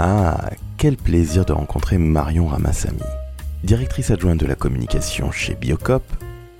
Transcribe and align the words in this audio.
Ah, 0.00 0.50
quel 0.76 0.96
plaisir 0.96 1.44
de 1.44 1.52
rencontrer 1.52 1.98
Marion 1.98 2.46
Ramassami. 2.46 3.02
Directrice 3.64 4.12
adjointe 4.12 4.38
de 4.38 4.46
la 4.46 4.54
communication 4.54 5.32
chez 5.32 5.56
Biocop, 5.56 6.04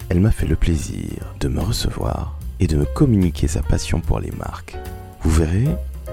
elle 0.09 0.19
m'a 0.19 0.33
fait 0.33 0.49
le 0.49 0.57
plaisir 0.57 1.37
de 1.39 1.47
me 1.47 1.61
recevoir 1.61 2.37
et 2.59 2.67
de 2.67 2.77
me 2.77 2.85
communiquer 2.85 3.47
sa 3.47 3.63
passion 3.63 4.01
pour 4.01 4.19
les 4.19 4.33
marques. 4.33 4.77
Vous 5.23 5.31
verrez, 5.31 5.69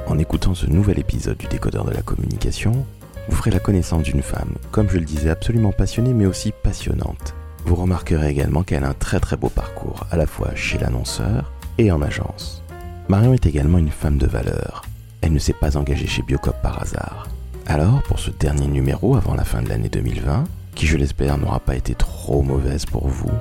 en 0.06 0.20
écoutant 0.20 0.54
ce 0.54 0.68
nouvel 0.68 1.00
épisode 1.00 1.38
du 1.38 1.48
décodeur 1.48 1.84
de 1.84 1.94
la 1.94 2.04
communication, 2.04 2.86
vous 3.28 3.36
ferez 3.36 3.50
la 3.50 3.60
connaissance 3.60 4.04
d'une 4.04 4.22
femme, 4.22 4.54
comme 4.70 4.92
je 4.92 5.00
le 5.00 5.06
disais, 5.06 5.32
absolument 5.32 5.72
passionnée 5.72 6.14
mais 6.14 6.28
aussi 6.28 6.54
passionnante. 6.62 7.34
Vous 7.66 7.74
remarquerez 7.74 8.30
également 8.30 8.62
qu'elle 8.62 8.84
a 8.84 8.90
un 8.90 8.94
très 8.94 9.20
très 9.20 9.36
beau 9.36 9.50
parcours, 9.50 10.06
à 10.12 10.16
la 10.16 10.28
fois 10.28 10.54
chez 10.54 10.78
l'annonceur 10.78 11.52
et 11.80 11.92
en 11.92 12.04
agence. 12.04 12.62
Marion 13.10 13.34
est 13.34 13.48
également 13.48 13.80
une 13.80 13.90
femme 13.90 14.20
de 14.20 14.28
valeur. 14.28 14.84
Elle 15.26 15.34
ne 15.34 15.40
s'est 15.40 15.54
pas 15.54 15.76
engagée 15.76 16.06
chez 16.06 16.22
Biocop 16.22 16.62
par 16.62 16.84
hasard. 16.84 17.28
Alors, 17.66 18.04
pour 18.04 18.20
ce 18.20 18.30
dernier 18.30 18.68
numéro 18.68 19.16
avant 19.16 19.34
la 19.34 19.44
fin 19.44 19.64
de 19.64 19.70
l'année 19.70 19.90
2020, 19.90 20.44
qui 20.76 20.86
je 20.86 20.98
l'espère 20.98 21.40
n'aura 21.40 21.60
pas 21.60 21.76
été 21.76 21.96
trop 21.96 22.44
mauvaise 22.44 22.86
pour 22.86 23.08
vous, 23.08 23.32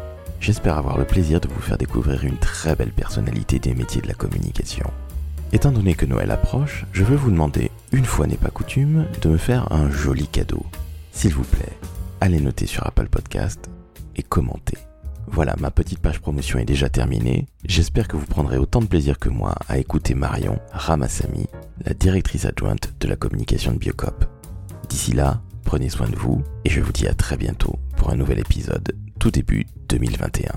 j'espère 0.40 0.78
avoir 0.78 0.96
le 0.96 1.04
plaisir 1.04 1.42
de 1.42 1.48
vous 1.48 1.60
faire 1.60 1.76
découvrir 1.76 2.24
une 2.24 2.38
très 2.38 2.74
belle 2.74 2.90
personnalité 2.90 3.58
des 3.58 3.74
métiers 3.74 4.00
de 4.00 4.08
la 4.08 4.14
communication. 4.14 4.90
Étant 5.52 5.72
donné 5.72 5.94
que 5.94 6.06
Noël 6.06 6.30
approche, 6.30 6.86
je 6.94 7.04
veux 7.04 7.16
vous 7.16 7.30
demander, 7.30 7.70
une 7.92 8.06
fois 8.06 8.26
n'est 8.26 8.36
pas 8.38 8.48
coutume, 8.48 9.04
de 9.20 9.28
me 9.28 9.36
faire 9.36 9.70
un 9.70 9.90
joli 9.90 10.26
cadeau. 10.26 10.64
S'il 11.12 11.34
vous 11.34 11.44
plaît, 11.44 11.78
allez 12.22 12.40
noter 12.40 12.64
sur 12.64 12.86
Apple 12.86 13.08
Podcast 13.10 13.68
et 14.16 14.22
commentez. 14.22 14.78
Voilà, 15.34 15.56
ma 15.58 15.72
petite 15.72 15.98
page 15.98 16.20
promotion 16.20 16.60
est 16.60 16.64
déjà 16.64 16.88
terminée. 16.88 17.48
J'espère 17.64 18.06
que 18.06 18.16
vous 18.16 18.24
prendrez 18.24 18.56
autant 18.56 18.80
de 18.80 18.86
plaisir 18.86 19.18
que 19.18 19.28
moi 19.28 19.56
à 19.66 19.78
écouter 19.78 20.14
Marion 20.14 20.60
Ramassami, 20.70 21.48
la 21.84 21.92
directrice 21.92 22.44
adjointe 22.44 22.92
de 23.00 23.08
la 23.08 23.16
communication 23.16 23.72
de 23.72 23.78
Biocop. 23.78 24.26
D'ici 24.88 25.10
là, 25.12 25.42
prenez 25.64 25.88
soin 25.88 26.08
de 26.08 26.14
vous 26.14 26.44
et 26.64 26.70
je 26.70 26.80
vous 26.80 26.92
dis 26.92 27.08
à 27.08 27.14
très 27.14 27.36
bientôt 27.36 27.80
pour 27.96 28.10
un 28.10 28.14
nouvel 28.14 28.38
épisode 28.38 28.96
tout 29.18 29.32
début 29.32 29.66
2021. 29.88 30.52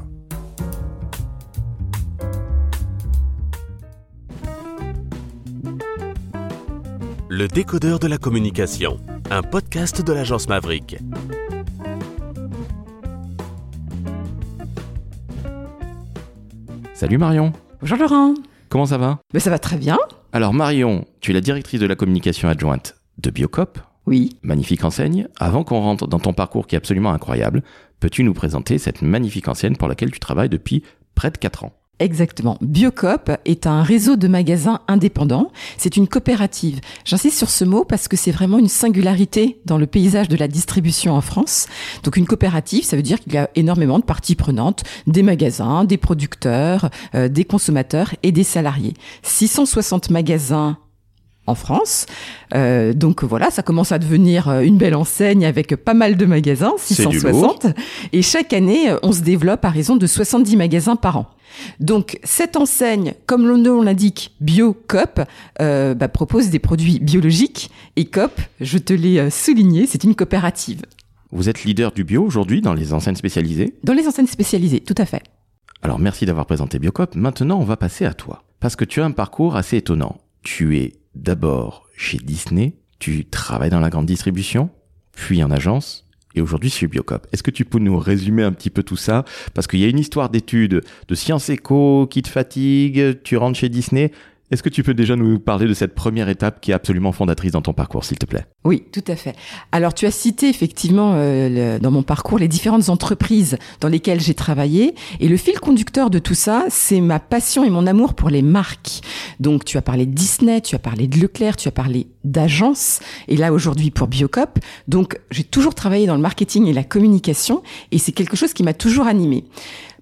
Le 7.30 7.48
décodeur 7.48 7.98
de 7.98 8.08
la 8.08 8.20
communication, 8.20 9.00
un 9.32 9.42
podcast 9.42 10.04
de 10.04 10.14
l'agence 10.14 10.48
Maverick. 10.48 10.98
Salut 17.00 17.18
Marion, 17.20 17.54
Bonjour 17.82 17.98
Laurent. 17.98 18.34
comment 18.70 18.88
ça 18.88 18.98
va? 18.98 19.20
Mais 19.34 19.40
ça 19.40 19.50
va 19.52 19.60
très 19.60 19.78
bien. 19.78 19.98
Alors 20.34 20.54
Marion, 20.54 21.06
tu 21.22 21.32
es 21.32 21.34
la 21.34 21.42
directrice 21.42 21.80
de 21.80 21.86
la 21.86 21.96
communication 21.96 22.50
adjointe 22.50 22.96
de 23.20 23.30
Biocop, 23.30 23.78
Oui. 24.08 24.38
magnifique 24.42 24.84
enseigne. 24.84 25.28
Avant 25.40 25.64
qu'on 25.64 25.80
rentre 25.80 26.08
dans 26.08 26.20
ton 26.20 26.34
parcours 26.34 26.66
qui 26.68 26.76
est 26.76 26.78
absolument 26.78 27.12
incroyable, 27.12 27.62
peux-tu 28.00 28.24
nous 28.24 28.34
présenter 28.34 28.78
cette 28.80 29.02
magnifique 29.02 29.48
enseigne 29.48 29.76
pour 29.76 29.88
laquelle 29.88 30.12
tu 30.12 30.20
travailles 30.20 30.50
depuis 30.50 30.84
près 31.16 31.30
de 31.32 31.38
4 31.38 31.66
ans? 31.66 31.74
Exactement. 32.00 32.58
Biocop 32.62 33.32
est 33.46 33.66
un 33.66 33.82
réseau 33.82 34.18
de 34.18 34.28
magasins 34.28 34.82
indépendants. 34.88 35.52
C'est 35.78 35.98
une 35.98 36.08
coopérative. 36.08 36.80
J'insiste 37.06 37.38
sur 37.38 37.50
ce 37.50 37.66
mot 37.66 37.86
parce 37.86 38.08
que 38.08 38.16
c'est 38.16 38.32
vraiment 38.32 38.60
une 38.60 38.68
singularité 38.68 39.60
dans 39.66 39.80
le 39.80 39.88
paysage 39.88 40.28
de 40.28 40.38
la 40.38 40.48
distribution 40.48 41.14
en 41.14 41.22
France. 41.22 41.68
Donc 42.04 42.18
une 42.18 42.28
coopérative, 42.28 42.84
ça 42.84 42.96
veut 42.96 43.02
dire 43.02 43.20
qu'il 43.20 43.34
y 43.34 43.38
a 43.38 43.50
énormément 43.56 43.98
de 43.98 44.04
parties 44.04 44.36
prenantes, 44.36 44.84
des 45.08 45.24
magasins, 45.24 45.86
des 45.86 45.98
producteurs, 45.98 46.90
euh, 47.16 47.30
des 47.30 47.46
consommateurs 47.46 48.14
et 48.22 48.32
des 48.32 48.44
salariés. 48.44 48.94
660 49.24 50.12
magasins 50.12 50.78
en 51.48 51.56
France. 51.56 52.06
Euh, 52.54 52.94
donc 52.94 53.24
voilà, 53.24 53.50
ça 53.50 53.64
commence 53.64 53.92
à 53.92 54.00
devenir 54.00 54.48
euh, 54.48 54.62
une 54.62 54.78
belle 54.78 54.96
enseigne 54.96 55.46
avec 55.46 55.76
pas 55.76 55.94
mal 55.94 56.16
de 56.18 56.26
magasins, 56.26 56.74
C'est 56.78 57.08
du 57.08 57.20
660. 57.20 57.68
Et 58.14 58.22
chaque 58.22 58.54
année, 58.54 58.92
euh, 58.92 58.98
on 59.04 59.12
se 59.12 59.22
développe 59.22 59.66
à 59.66 59.70
raison 59.70 59.96
de 59.96 60.06
70 60.06 60.58
magasins 60.58 60.96
par 60.96 61.18
an. 61.18 61.28
Donc 61.80 62.20
cette 62.24 62.56
enseigne, 62.56 63.14
comme 63.26 63.48
le 63.48 63.58
nom 63.58 63.82
l'indique, 63.82 64.36
BioCop, 64.42 65.22
euh, 65.62 65.94
bah, 65.94 66.08
propose 66.08 66.50
des 66.50 66.60
produits 66.60 67.00
biologiques. 67.00 67.70
Et 67.96 68.06
COP, 68.06 68.40
je 68.62 68.78
te 68.78 68.94
l'ai 68.94 69.20
euh, 69.20 69.30
souligné, 69.30 69.86
c'est 69.88 70.04
une 70.04 70.16
coopérative. 70.16 70.82
Vous 71.32 71.50
êtes 71.50 71.64
leader 71.64 71.92
du 71.92 72.04
bio 72.04 72.24
aujourd'hui 72.24 72.62
dans 72.62 72.74
les 72.74 72.94
enseignes 72.94 73.16
spécialisées? 73.16 73.74
Dans 73.84 73.94
les 73.94 74.08
enseignes 74.08 74.28
spécialisées, 74.28 74.80
tout 74.80 74.96
à 74.98 75.06
fait. 75.06 75.24
Alors 75.82 76.00
merci 76.00 76.26
d'avoir 76.26 76.46
présenté 76.46 76.80
Biocop. 76.80 77.16
Maintenant, 77.16 77.60
on 77.60 77.66
va 77.66 77.78
passer 77.78 78.06
à 78.06 78.14
toi. 78.14 78.44
Parce 78.60 78.76
que 78.76 78.86
tu 78.86 79.02
as 79.02 79.06
un 79.06 79.12
parcours 79.12 79.56
assez 79.56 79.78
étonnant. 79.78 80.18
Tu 80.42 80.78
es 80.78 80.94
d'abord 81.18 81.88
chez 81.96 82.18
Disney, 82.18 82.76
tu 83.00 83.26
travailles 83.26 83.70
dans 83.70 83.80
la 83.80 83.90
grande 83.90 84.06
distribution, 84.06 84.70
puis 85.14 85.44
en 85.44 85.52
agence, 85.52 86.06
et 86.36 86.42
aujourd'hui 86.42 86.70
chez 86.70 86.88
Biocop. 86.88 87.28
Est-ce 87.32 87.44
que 87.44 87.52
tu 87.52 87.66
peux 87.66 87.80
nous 87.80 87.98
résumer 87.98 88.44
un 88.44 88.52
petit 88.52 88.70
peu 88.70 88.84
tout 88.84 88.96
ça? 88.96 89.26
Parce 89.54 89.68
qu'il 89.68 89.80
y 89.80 89.84
a 89.84 89.88
une 89.88 90.00
histoire 90.00 90.30
d'études 90.30 90.84
de 91.08 91.16
sciences 91.16 91.50
éco 91.50 92.08
qui 92.08 92.22
te 92.22 92.30
fatigue, 92.30 93.22
tu 93.24 93.38
rentres 93.38 93.58
chez 93.58 93.70
Disney. 93.70 94.12
Est-ce 94.50 94.64
que 94.64 94.70
tu 94.70 94.82
peux 94.82 94.94
déjà 94.94 95.18
nous 95.18 95.40
parler 95.40 95.68
de 95.68 95.74
cette 95.74 95.94
première 95.94 96.30
étape 96.30 96.62
qui 96.62 96.72
est 96.72 96.74
absolument 96.74 97.12
fondatrice 97.12 97.52
dans 97.52 97.62
ton 97.62 97.74
parcours, 97.74 98.06
s'il 98.06 98.18
te 98.18 98.26
plaît? 98.26 98.46
Oui, 98.64 98.84
tout 98.94 99.04
à 99.08 99.18
fait. 99.18 99.36
Alors, 99.74 99.94
tu 99.94 100.06
as 100.06 100.12
cité 100.12 100.48
effectivement 100.48 101.16
euh, 101.16 101.80
dans 101.80 101.92
mon 101.92 102.02
parcours 102.02 102.40
les 102.40 102.48
différentes 102.48 102.88
entreprises 102.88 103.58
dans 103.82 103.90
lesquelles 103.90 104.22
j'ai 104.22 104.36
travaillé. 104.36 104.96
Et 105.20 105.28
le 105.28 105.36
fil 105.36 105.60
conducteur 105.60 106.10
de 106.10 106.20
tout 106.20 106.34
ça, 106.34 106.66
c'est 106.70 107.02
ma 107.02 107.20
passion 107.20 107.66
et 107.66 107.70
mon 107.70 107.86
amour 107.86 108.14
pour 108.14 108.30
les 108.30 108.42
marques. 108.42 109.02
Donc, 109.42 109.66
tu 109.66 109.78
as 109.78 109.82
parlé 109.82 110.06
de 110.06 110.14
Disney, 110.14 110.62
tu 110.62 110.76
as 110.76 110.80
parlé 110.80 111.08
de 111.08 111.20
Leclerc, 111.20 111.58
tu 111.58 111.68
as 111.68 111.74
parlé 111.74 112.08
d'agence. 112.24 113.02
Et 113.28 113.36
là, 113.36 113.52
aujourd'hui, 113.52 113.92
pour 113.92 114.08
Biocop. 114.08 114.60
Donc, 114.88 115.20
j'ai 115.30 115.44
toujours 115.44 115.76
travaillé 115.76 116.08
dans 116.08 116.16
le 116.16 116.22
marketing 116.22 116.68
et 116.68 116.74
la 116.74 116.86
communication. 116.86 117.64
Et 117.92 117.98
c'est 117.98 118.14
quelque 118.14 118.38
chose 118.38 118.54
qui 118.54 118.64
m'a 118.64 118.74
toujours 118.74 119.08
animé. 119.08 119.44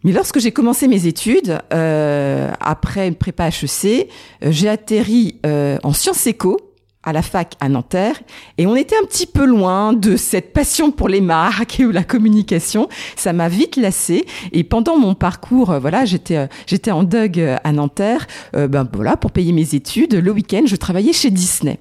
Mais 0.06 0.12
lorsque 0.12 0.40
j'ai 0.40 0.52
commencé 0.52 0.88
mes 0.88 1.08
études, 1.08 1.58
euh, 1.74 2.52
après 2.60 3.08
une 3.08 3.16
prépa 3.16 3.48
HEC, 3.48 4.08
euh, 4.44 4.52
j'ai 4.52 4.70
atterri 4.70 5.40
euh, 5.48 5.80
en 5.82 5.94
sciences 5.94 6.28
éco 6.28 6.65
à 7.06 7.14
la 7.14 7.22
fac 7.22 7.56
à 7.60 7.70
Nanterre 7.70 8.20
et 8.58 8.68
on 8.68 8.76
était 8.76 8.96
un 8.96 9.06
petit 9.06 9.26
peu 9.26 9.46
loin 9.46 9.94
de 9.94 10.18
cette 10.18 10.54
passion 10.54 10.92
pour 10.92 11.08
les 11.08 11.22
marques 11.22 11.80
et 11.80 11.86
ou 11.86 11.92
la 11.92 12.04
communication. 12.04 12.90
Ça 13.16 13.34
m'a 13.34 13.50
vite 13.50 13.76
lassé 13.78 14.26
et 14.52 14.64
pendant 14.64 14.98
mon 14.98 15.16
parcours, 15.16 15.72
euh, 15.72 15.80
voilà, 15.80 16.06
j'étais 16.06 16.38
euh, 16.38 16.48
j'étais 16.68 16.92
en 16.92 17.04
Doug 17.04 17.40
euh, 17.40 17.58
à 17.64 17.72
Nanterre, 17.72 18.28
ben 18.54 18.88
voilà, 18.94 19.18
pour 19.18 19.32
payer 19.32 19.52
mes 19.52 19.76
études. 19.76 20.14
Le 20.14 20.32
week-end, 20.32 20.64
je 20.66 20.76
travaillais 20.76 21.14
chez 21.14 21.30
Disney 21.30 21.80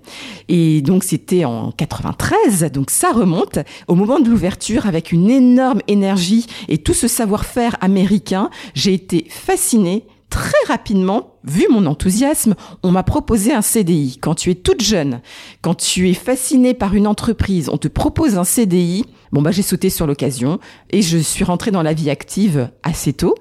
et 0.49 0.83
donc 0.83 1.05
c'était 1.05 1.45
en 1.45 1.71
93, 1.73 2.71
donc 2.73 2.91
ça 2.91 3.13
remonte 3.13 3.59
au 3.89 3.95
moment 3.95 4.21
de 4.21 4.29
l'ouverture 4.29 4.87
avec 4.87 5.13
une 5.13 5.31
énorme 5.31 5.81
énergie 5.89 6.47
et 6.69 6.79
tout 6.79 6.95
ce 6.95 7.09
savoir-faire 7.09 7.77
américain. 7.81 8.51
J'ai 8.75 8.95
été 8.95 9.27
fascinée 9.29 10.05
très 10.31 10.53
rapidement, 10.67 11.34
vu 11.45 11.67
mon 11.71 11.87
enthousiasme, 11.87 12.55
on 12.83 12.91
m'a 12.91 13.03
proposé 13.03 13.53
un 13.53 13.63
CDI. 13.63 14.19
Quand 14.21 14.35
tu 14.35 14.51
es 14.51 14.55
toute 14.55 14.83
jeune, 14.83 15.21
quand 15.63 15.75
tu 15.75 16.11
es 16.11 16.15
fasciné 16.15 16.75
par 16.75 16.95
une 16.95 17.07
entreprise, 17.07 17.69
on 17.69 17.79
te 17.79 17.89
propose 17.89 18.37
un 18.37 18.45
CDI. 18.45 19.05
Bon 19.33 19.43
bah 19.43 19.51
j'ai 19.51 19.63
sauté 19.63 19.91
sur 19.91 20.07
l'occasion 20.07 20.61
et 20.91 21.03
je 21.03 21.19
suis 21.19 21.43
rentrée 21.43 21.73
dans 21.73 21.83
la 21.83 21.93
vie 21.93 22.09
active 22.09 22.71
assez 22.85 23.13
tôt. 23.13 23.35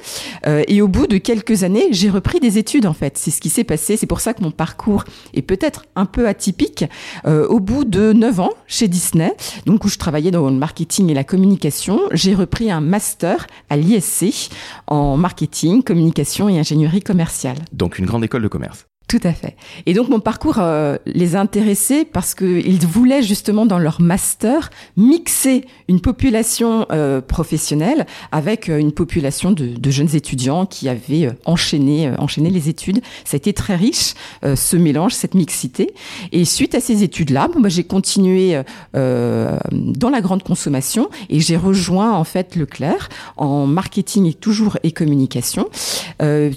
Euh, 0.47 0.63
et 0.67 0.81
au 0.81 0.87
bout 0.87 1.05
de 1.05 1.19
quelques 1.19 1.61
années, 1.61 1.89
j'ai 1.91 2.09
repris 2.09 2.39
des 2.39 2.57
études 2.57 2.87
en 2.87 2.93
fait. 2.93 3.15
C'est 3.15 3.29
ce 3.29 3.39
qui 3.39 3.49
s'est 3.49 3.63
passé. 3.63 3.95
C'est 3.95 4.07
pour 4.07 4.19
ça 4.19 4.33
que 4.33 4.41
mon 4.41 4.49
parcours 4.49 5.03
est 5.35 5.43
peut-être 5.43 5.85
un 5.95 6.05
peu 6.05 6.27
atypique. 6.27 6.85
Euh, 7.27 7.47
au 7.47 7.59
bout 7.59 7.85
de 7.85 8.11
9 8.11 8.39
ans 8.39 8.49
chez 8.65 8.87
Disney, 8.87 9.35
donc 9.67 9.85
où 9.85 9.87
je 9.87 9.99
travaillais 9.99 10.31
dans 10.31 10.49
le 10.49 10.55
marketing 10.55 11.11
et 11.11 11.13
la 11.13 11.23
communication, 11.23 11.99
j'ai 12.11 12.33
repris 12.33 12.71
un 12.71 12.81
master 12.81 13.45
à 13.69 13.77
l'ISC 13.77 14.49
en 14.87 15.15
marketing, 15.15 15.83
communication 15.83 16.49
et 16.49 16.57
ingénierie 16.57 17.03
commerciale. 17.03 17.57
Une 17.99 18.05
grande 18.05 18.23
école 18.23 18.41
de 18.41 18.47
commerce. 18.47 18.87
Tout 19.07 19.19
à 19.23 19.33
fait. 19.33 19.55
Et 19.85 19.93
donc 19.93 20.09
mon 20.09 20.19
parcours 20.19 20.55
euh, 20.57 20.97
les 21.05 21.35
a 21.35 21.39
intéressés 21.39 22.03
parce 22.03 22.33
qu'ils 22.33 22.87
voulaient 22.87 23.21
justement 23.21 23.65
dans 23.65 23.77
leur 23.77 24.01
master 24.01 24.71
mixer 24.97 25.65
une 25.87 25.99
population 25.99 26.87
euh, 26.91 27.21
professionnelle 27.21 28.07
avec 28.31 28.69
euh, 28.69 28.79
une 28.79 28.91
population 28.91 29.51
de, 29.51 29.67
de 29.67 29.91
jeunes 29.91 30.15
étudiants 30.15 30.65
qui 30.65 30.89
avaient 30.89 31.27
euh, 31.27 31.33
enchaîné, 31.45 32.07
euh, 32.07 32.15
enchaîné 32.17 32.49
les 32.49 32.69
études. 32.69 33.01
Ça 33.23 33.35
a 33.35 33.37
été 33.37 33.53
très 33.53 33.75
riche 33.75 34.13
ce 34.43 34.77
mélange, 34.77 35.13
cette 35.13 35.35
mixité. 35.35 35.93
Et 36.31 36.45
suite 36.45 36.73
à 36.73 36.79
ces 36.79 37.03
études-là, 37.03 37.49
bon, 37.53 37.59
bah, 37.59 37.69
j'ai 37.69 37.83
continué 37.83 38.61
dans 38.93 40.09
la 40.11 40.21
grande 40.21 40.43
consommation 40.43 41.09
et 41.29 41.39
j'ai 41.39 41.57
rejoint 41.57 42.13
en 42.13 42.23
fait 42.23 42.55
Leclerc 42.55 43.09
en 43.37 43.65
marketing 43.67 44.25
et 44.25 44.33
toujours 44.33 44.77
et 44.83 44.91
communication. 44.91 45.69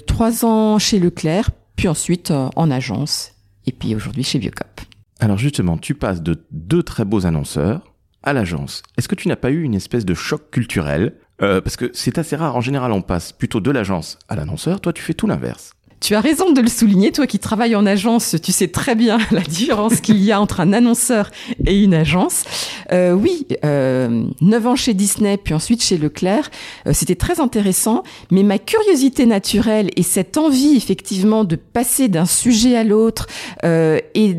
Trois 0.05 0.45
ans 0.45 0.79
chez 0.79 0.99
Leclerc, 0.99 1.49
puis 1.77 1.87
ensuite 1.87 2.31
euh, 2.31 2.49
en 2.57 2.69
agence, 2.69 3.31
et 3.65 3.71
puis 3.71 3.95
aujourd'hui 3.95 4.23
chez 4.23 4.39
Biocop. 4.39 4.81
Alors 5.19 5.37
justement, 5.37 5.77
tu 5.77 5.95
passes 5.95 6.21
de 6.21 6.43
deux 6.51 6.83
très 6.83 7.05
beaux 7.05 7.25
annonceurs 7.25 7.93
à 8.23 8.33
l'agence. 8.33 8.83
Est-ce 8.97 9.07
que 9.07 9.15
tu 9.15 9.29
n'as 9.29 9.35
pas 9.37 9.51
eu 9.51 9.61
une 9.63 9.75
espèce 9.75 10.03
de 10.05 10.13
choc 10.13 10.51
culturel? 10.51 11.15
Euh, 11.41 11.61
Parce 11.61 11.77
que 11.77 11.89
c'est 11.93 12.17
assez 12.17 12.35
rare. 12.35 12.55
En 12.55 12.61
général, 12.61 12.91
on 12.91 13.01
passe 13.01 13.31
plutôt 13.31 13.61
de 13.61 13.71
l'agence 13.71 14.19
à 14.27 14.35
l'annonceur. 14.35 14.81
Toi, 14.81 14.91
tu 14.91 15.01
fais 15.03 15.13
tout 15.13 15.27
l'inverse. 15.27 15.71
Tu 15.99 16.13
as 16.15 16.21
raison 16.21 16.51
de 16.51 16.61
le 16.61 16.67
souligner, 16.67 17.11
toi 17.11 17.25
qui 17.25 17.39
travailles 17.39 17.75
en 17.75 17.85
agence, 17.85 18.35
tu 18.41 18.51
sais 18.51 18.67
très 18.67 18.95
bien 18.95 19.17
la 19.31 19.41
différence 19.41 19.99
qu'il 19.99 20.23
y 20.23 20.31
a 20.31 20.39
entre 20.39 20.59
un 20.59 20.73
annonceur 20.73 21.31
et 21.65 21.81
une 21.81 21.93
agence. 21.93 22.43
Euh, 22.91 23.13
oui, 23.13 23.47
euh, 23.65 24.23
9 24.41 24.67
ans 24.67 24.75
chez 24.75 24.93
Disney, 24.93 25.37
puis 25.37 25.53
ensuite 25.53 25.83
chez 25.83 25.97
Leclerc, 25.97 26.51
euh, 26.85 26.91
c'était 26.93 27.15
très 27.15 27.39
intéressant, 27.39 28.03
mais 28.31 28.43
ma 28.43 28.59
curiosité 28.59 29.25
naturelle 29.25 29.89
et 29.95 30.03
cette 30.03 30.37
envie 30.37 30.75
effectivement 30.75 31.43
de 31.43 31.55
passer 31.55 32.07
d'un 32.07 32.25
sujet 32.25 32.77
à 32.77 32.83
l'autre 32.83 33.27
euh, 33.63 33.99
et 34.13 34.37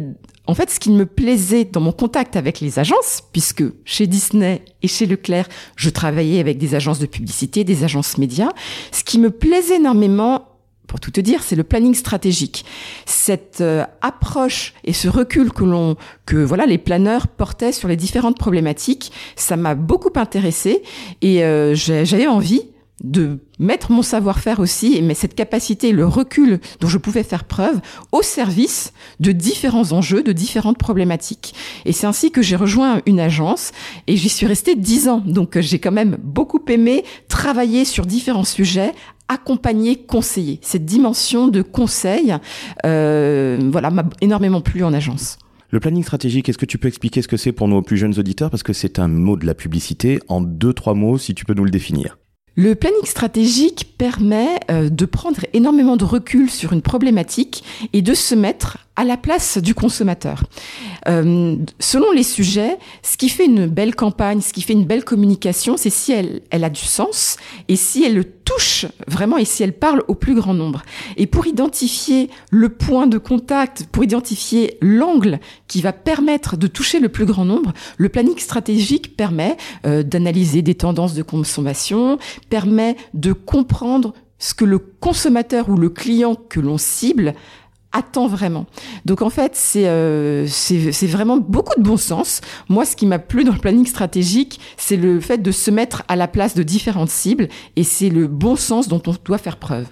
en 0.49 0.55
fait, 0.55 0.70
ce 0.70 0.81
qui 0.81 0.90
me 0.90 1.05
plaisait 1.05 1.66
dans 1.66 1.82
mon 1.82 1.93
contact 1.93 2.34
avec 2.34 2.60
les 2.60 2.78
agences, 2.78 3.22
puisque 3.32 3.64
chez 3.84 4.06
Disney 4.06 4.62
et 4.82 4.88
chez 4.88 5.05
Leclerc, 5.05 5.46
je 5.76 5.90
travaillais 5.90 6.40
avec 6.40 6.56
des 6.56 6.75
agences 6.75 6.99
de 6.99 7.05
publicité, 7.05 7.64
des 7.64 7.84
agences 7.84 8.16
médias, 8.16 8.49
ce 8.90 9.05
qui 9.05 9.19
me 9.19 9.31
plaisait 9.31 9.76
énormément, 9.76 10.47
pour 10.88 10.99
tout 10.99 11.12
te 11.12 11.20
dire, 11.20 11.43
c'est 11.44 11.55
le 11.55 11.62
planning 11.62 11.94
stratégique. 11.94 12.64
Cette 13.06 13.61
euh, 13.61 13.85
approche 14.00 14.75
et 14.85 14.93
ce 14.93 15.06
recul 15.06 15.52
que 15.52 15.62
l'on, 15.62 15.96
que 16.26 16.37
voilà, 16.37 16.67
les 16.67 16.79
planeurs 16.79 17.29
portaient 17.29 17.73
sur 17.73 17.87
les 17.87 17.96
différentes 17.96 18.38
problématiques, 18.38 19.12
ça 19.37 19.56
m'a 19.56 19.76
beaucoup 19.76 20.11
intéressé 20.17 20.82
et 21.23 21.44
euh, 21.44 21.75
j'avais 21.75 22.26
envie 22.26 22.62
de 23.05 23.38
mettre 23.61 23.93
mon 23.93 24.02
savoir-faire 24.02 24.58
aussi, 24.58 25.00
mais 25.02 25.14
cette 25.14 25.35
capacité, 25.35 25.93
le 25.93 26.06
recul 26.06 26.58
dont 26.81 26.88
je 26.88 26.99
pouvais 26.99 27.23
faire 27.23 27.44
preuve 27.44 27.81
au 28.11 28.23
service 28.23 28.93
de 29.20 29.31
différents 29.31 29.93
enjeux, 29.93 30.23
de 30.23 30.32
différentes 30.32 30.79
problématiques. 30.79 31.55
Et 31.84 31.93
c'est 31.93 32.06
ainsi 32.06 32.32
que 32.32 32.43
j'ai 32.43 32.56
rejoint 32.56 33.00
une 33.06 33.20
agence 33.20 33.70
et 34.08 34.17
j'y 34.17 34.29
suis 34.29 34.46
restée 34.46 34.75
dix 34.75 35.08
ans. 35.08 35.23
Donc 35.25 35.58
j'ai 35.61 35.79
quand 35.79 35.93
même 35.93 36.17
beaucoup 36.23 36.61
aimé 36.69 37.05
travailler 37.29 37.84
sur 37.84 38.05
différents 38.05 38.44
sujets 38.44 38.93
accompagner, 39.28 39.96
conseiller. 39.96 40.58
Cette 40.62 40.84
dimension 40.84 41.48
de 41.48 41.62
conseil, 41.62 42.34
euh, 42.84 43.58
voilà, 43.70 43.90
m'a 43.90 44.04
énormément 44.20 44.60
plu 44.60 44.84
en 44.84 44.92
agence. 44.92 45.38
Le 45.70 45.80
planning 45.80 46.02
stratégique, 46.02 46.48
est-ce 46.48 46.56
que 46.56 46.64
tu 46.64 46.78
peux 46.78 46.88
expliquer 46.88 47.20
ce 47.20 47.28
que 47.28 47.36
c'est 47.36 47.52
pour 47.52 47.69
nos 47.69 47.82
plus 47.82 47.98
jeunes 47.98 48.19
auditeurs? 48.19 48.50
Parce 48.50 48.62
que 48.62 48.72
c'est 48.72 48.98
un 48.98 49.08
mot 49.08 49.36
de 49.36 49.44
la 49.44 49.54
publicité. 49.54 50.19
En 50.28 50.40
deux, 50.40 50.72
trois 50.72 50.94
mots, 50.94 51.19
si 51.19 51.34
tu 51.34 51.44
peux 51.44 51.52
nous 51.52 51.64
le 51.64 51.70
définir. 51.70 52.16
Le 52.56 52.75
planning 52.75 53.04
stratégique 53.04 53.94
permet 53.98 54.58
euh, 54.70 54.88
de 54.88 55.04
prendre 55.04 55.40
énormément 55.52 55.96
de 55.96 56.04
recul 56.04 56.50
sur 56.50 56.72
une 56.72 56.82
problématique 56.82 57.62
et 57.92 58.02
de 58.02 58.14
se 58.14 58.34
mettre 58.34 58.88
à 58.98 59.04
la 59.04 59.16
place 59.16 59.58
du 59.58 59.74
consommateur. 59.74 60.42
Euh, 61.06 61.54
selon 61.78 62.10
les 62.10 62.24
sujets, 62.24 62.78
ce 63.02 63.16
qui 63.16 63.28
fait 63.28 63.44
une 63.44 63.66
belle 63.66 63.94
campagne, 63.94 64.40
ce 64.40 64.52
qui 64.52 64.60
fait 64.60 64.72
une 64.72 64.86
belle 64.86 65.04
communication, 65.04 65.76
c'est 65.76 65.88
si 65.88 66.10
elle, 66.10 66.40
elle 66.50 66.64
a 66.64 66.68
du 66.68 66.80
sens 66.80 67.36
et 67.68 67.76
si 67.76 68.02
elle 68.02 68.24
touche 68.24 68.86
vraiment 69.06 69.38
et 69.38 69.44
si 69.44 69.62
elle 69.62 69.72
parle 69.72 70.02
au 70.08 70.16
plus 70.16 70.34
grand 70.34 70.52
nombre. 70.52 70.82
Et 71.16 71.28
pour 71.28 71.46
identifier 71.46 72.28
le 72.50 72.70
point 72.70 73.06
de 73.06 73.18
contact, 73.18 73.86
pour 73.92 74.02
identifier 74.02 74.78
l'angle 74.80 75.38
qui 75.68 75.80
va 75.80 75.92
permettre 75.92 76.56
de 76.56 76.66
toucher 76.66 76.98
le 76.98 77.08
plus 77.08 77.24
grand 77.24 77.44
nombre, 77.44 77.72
le 77.98 78.08
planning 78.08 78.38
stratégique 78.38 79.16
permet 79.16 79.56
euh, 79.86 80.02
d'analyser 80.02 80.62
des 80.62 80.74
tendances 80.74 81.14
de 81.14 81.22
consommation, 81.22 82.18
permet 82.50 82.96
de 83.14 83.32
comprendre 83.32 84.12
ce 84.38 84.54
que 84.54 84.64
le 84.64 84.78
consommateur 84.78 85.68
ou 85.68 85.76
le 85.76 85.90
client 85.90 86.36
que 86.36 86.60
l'on 86.60 86.78
cible 86.78 87.34
attend 87.93 88.26
vraiment. 88.26 88.67
Donc 89.05 89.23
en 89.23 89.31
fait, 89.31 89.58
euh, 89.76 90.46
c'est 90.49 90.93
c'est 90.93 91.06
vraiment 91.06 91.38
beaucoup 91.38 91.79
de 91.79 91.82
bon 91.82 91.96
sens. 91.96 92.40
Moi, 92.69 92.85
ce 92.85 92.96
qui 92.96 93.06
m'a 93.06 93.19
plu 93.19 93.44
dans 93.44 93.52
le 93.52 93.58
planning 93.58 93.87
stratégique, 93.87 94.61
c'est 94.76 94.96
le 94.96 95.20
fait 95.20 95.38
de 95.38 95.50
se 95.50 95.70
mettre 95.70 96.02
à 96.08 96.17
la 96.17 96.29
place 96.29 96.55
de 96.55 96.62
différentes 96.62 97.11
cibles 97.11 97.49
et 97.76 97.85
c'est 97.85 98.11
le 98.11 98.26
bon 98.26 98.56
sens 98.56 98.88
dont 98.88 99.02
on 99.06 99.14
doit 99.25 99.38
faire 99.38 99.56
preuve. 99.56 99.87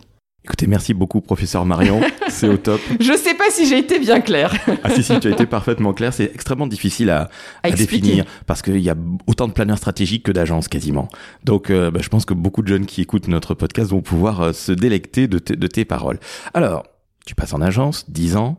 Écoutez, 0.47 0.69
merci 0.69 0.95
beaucoup, 0.95 1.21
professeur 1.21 1.67
Marion. 1.67 2.01
C'est 2.29 2.47
au 2.47 2.57
top. 2.57 2.81
Je 3.01 3.13
sais 3.15 3.35
pas 3.35 3.51
si 3.51 3.67
j'ai 3.67 3.79
été 3.79 3.99
bien 3.99 4.21
clair. 4.21 4.55
ah 4.85 4.91
si, 4.91 5.03
si, 5.03 5.19
tu 5.19 5.27
as 5.27 5.33
été 5.33 5.45
parfaitement 5.45 5.93
clair. 5.93 6.15
C'est 6.15 6.31
extrêmement 6.33 6.69
difficile 6.69 7.11
à, 7.11 7.31
à, 7.65 7.73
définir 7.73 8.25
parce 8.47 8.63
qu'il 8.63 8.79
y 8.79 8.89
a 8.89 8.95
autant 9.27 9.49
de 9.49 9.53
planeurs 9.53 9.79
stratégiques 9.79 10.23
que 10.23 10.31
d'agences 10.31 10.69
quasiment. 10.69 11.09
Donc, 11.43 11.71
euh, 11.71 11.91
bah, 11.91 11.99
je 12.01 12.09
pense 12.09 12.25
que 12.25 12.33
beaucoup 12.33 12.63
de 12.63 12.69
jeunes 12.69 12.87
qui 12.87 13.01
écoutent 13.01 13.27
notre 13.27 13.55
podcast 13.55 13.91
vont 13.91 14.03
pouvoir 14.03 14.41
euh, 14.41 14.53
se 14.53 14.71
délecter 14.71 15.27
de, 15.27 15.41
de 15.41 15.67
tes 15.67 15.85
paroles. 15.85 16.21
Alors, 16.55 16.85
tu 17.27 17.35
passes 17.35 17.53
en 17.53 17.61
agence, 17.61 18.09
10 18.09 18.37
ans, 18.37 18.57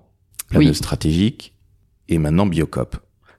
planeuse 0.50 0.78
stratégique, 0.78 1.56
et 2.10 2.20
maintenant 2.20 2.46
Biocop. 2.46 2.98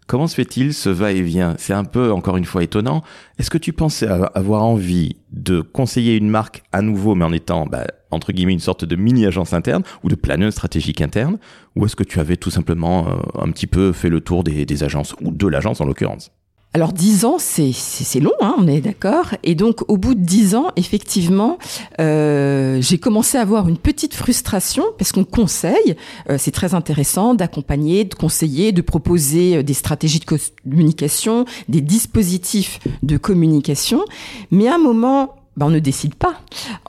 Comment 0.09 0.27
se 0.27 0.35
fait-il 0.35 0.73
ce 0.73 0.89
va-et-vient? 0.89 1.55
C'est 1.59 1.75
un 1.75 1.85
peu, 1.85 2.11
encore 2.13 2.39
une 2.39 2.47
fois, 2.47 2.63
étonnant. 2.63 3.03
Est-ce 3.39 3.51
que 3.51 3.59
tu 3.59 3.75
pensais 3.75 4.09
avoir 4.09 4.65
envie 4.65 5.17
de 5.33 5.61
conseiller 5.61 6.17
une 6.17 6.31
marque 6.31 6.63
à 6.73 6.81
nouveau, 6.81 7.15
mais 7.15 7.27
en 7.27 7.33
étant, 7.33 7.67
bah, 7.67 7.87
entre 8.11 8.33
guillemets, 8.33 8.55
une 8.55 8.59
sorte 8.59 8.87
de 8.87 8.97
mini-agence 8.97 9.53
interne 9.53 9.83
ou 10.03 10.09
de 10.09 10.15
planeuse 10.15 10.55
stratégique 10.55 11.03
interne? 11.03 11.39
Ou 11.77 11.85
est-ce 11.85 11.95
que 11.95 12.05
tu 12.05 12.21
avais 12.21 12.39
tout 12.39 12.51
simplement 12.51 13.07
euh, 13.07 13.17
un 13.39 13.51
petit 13.51 13.67
peu 13.67 13.93
fait 13.93 14.09
le 14.09 14.23
tour 14.23 14.45
des, 14.45 14.65
des 14.65 14.83
agences, 14.83 15.15
ou 15.21 15.31
de 15.31 15.47
l'agence 15.47 15.83
en 15.83 15.85
l'occurrence? 15.85 16.31
Alors 16.79 16.93
dix 16.93 17.25
ans, 17.25 17.39
c'est 17.41 18.21
long, 18.21 18.31
hein, 18.41 18.55
on 18.57 18.69
est 18.69 18.81
d'accord. 18.81 19.35
Et 19.43 19.57
donc 19.57 19.83
au 19.89 19.97
bout 19.97 20.15
de 20.15 20.21
dix 20.21 20.55
ans, 20.55 20.69
effectivement, 20.77 21.59
euh, 22.01 22.81
j'ai 22.81 22.99
commencé 22.99 23.37
à 23.37 23.41
avoir 23.41 23.69
une 23.69 23.79
petite 23.79 24.15
frustration 24.15 24.85
parce 24.97 25.11
qu'on 25.11 25.25
conseille, 25.25 25.97
euh, 26.31 26.37
c'est 26.39 26.53
très 26.53 26.75
intéressant 26.75 27.35
d'accompagner, 27.35 28.05
de 28.05 28.15
conseiller, 28.15 28.71
de 28.71 28.81
proposer 28.81 29.57
euh, 29.57 29.63
des 29.65 29.75
stratégies 29.75 30.21
de 30.21 30.25
communication, 30.65 31.47
des 31.69 31.81
dispositifs 31.81 32.79
de 33.03 33.17
communication. 33.17 34.05
Mais 34.53 34.69
à 34.69 34.77
un 34.77 34.79
moment, 34.79 35.35
ben, 35.57 35.67
on 35.67 35.71
ne 35.71 35.81
décide 35.81 36.15
pas. 36.15 36.43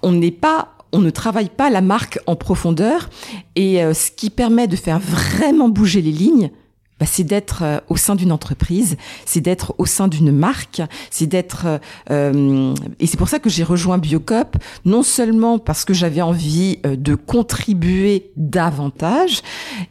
On 0.03 0.11
n'est 0.11 0.29
pas 0.29 0.75
on 0.91 0.99
ne 0.99 1.09
travaille 1.09 1.49
pas 1.49 1.71
la 1.71 1.81
marque 1.81 2.19
en 2.27 2.35
profondeur 2.35 3.09
et 3.55 3.77
ce 3.93 4.09
qui 4.09 4.31
permet 4.31 4.67
de 4.67 4.75
faire 4.75 4.97
vraiment 4.97 5.69
bouger 5.69 6.01
les 6.01 6.11
lignes, 6.11 6.49
bah, 6.99 7.05
c'est 7.05 7.23
d'être 7.23 7.63
euh, 7.63 7.79
au 7.87 7.95
sein 7.95 8.15
d'une 8.15 8.31
entreprise, 8.31 8.97
c'est 9.25 9.39
d'être 9.39 9.73
au 9.77 9.85
sein 9.85 10.07
d'une 10.07 10.31
marque, 10.31 10.81
c'est 11.09 11.27
d'être 11.27 11.65
euh, 11.65 11.77
euh, 12.11 12.73
et 12.99 13.07
c'est 13.07 13.17
pour 13.17 13.29
ça 13.29 13.39
que 13.39 13.49
j'ai 13.49 13.63
rejoint 13.63 13.97
Biocop, 13.97 14.57
non 14.85 15.03
seulement 15.03 15.59
parce 15.59 15.85
que 15.85 15.93
j'avais 15.93 16.21
envie 16.21 16.79
de 16.83 17.15
contribuer 17.15 18.31
davantage, 18.35 19.41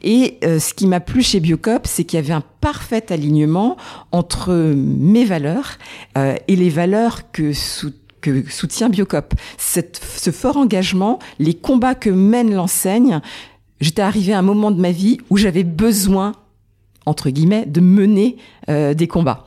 et 0.03 0.39
ce 0.43 0.75
qui 0.75 0.87
m'a 0.87 1.01
plu 1.01 1.23
chez 1.23 1.41
Biocop, 1.41 1.87
c'est 1.87 2.05
qu'il 2.05 2.19
y 2.19 2.23
avait 2.23 2.33
un 2.33 2.43
parfait 2.61 3.13
alignement 3.13 3.77
entre 4.13 4.53
mes 4.55 5.25
valeurs 5.25 5.79
et 6.17 6.57
les 6.57 6.71
valeurs 6.71 7.31
que 7.33 7.53
que 8.21 8.51
soutient 8.51 8.89
Biocop. 8.89 9.35
Cette, 9.57 10.01
ce 10.17 10.31
fort 10.31 10.57
engagement, 10.57 11.19
les 11.39 11.55
combats 11.55 11.95
que 11.95 12.11
mène 12.11 12.53
l'enseigne, 12.53 13.21
j'étais 13.81 14.03
arrivé 14.03 14.33
à 14.33 14.39
un 14.39 14.43
moment 14.43 14.71
de 14.71 14.81
ma 14.81 14.91
vie 14.91 15.19
où 15.31 15.37
j'avais 15.37 15.65
besoin 15.65 16.33
entre 17.09 17.31
guillemets, 17.31 17.67
de 17.67 17.81
mener 17.81 18.37
euh, 18.69 18.95
des 18.95 19.09
combats. 19.09 19.47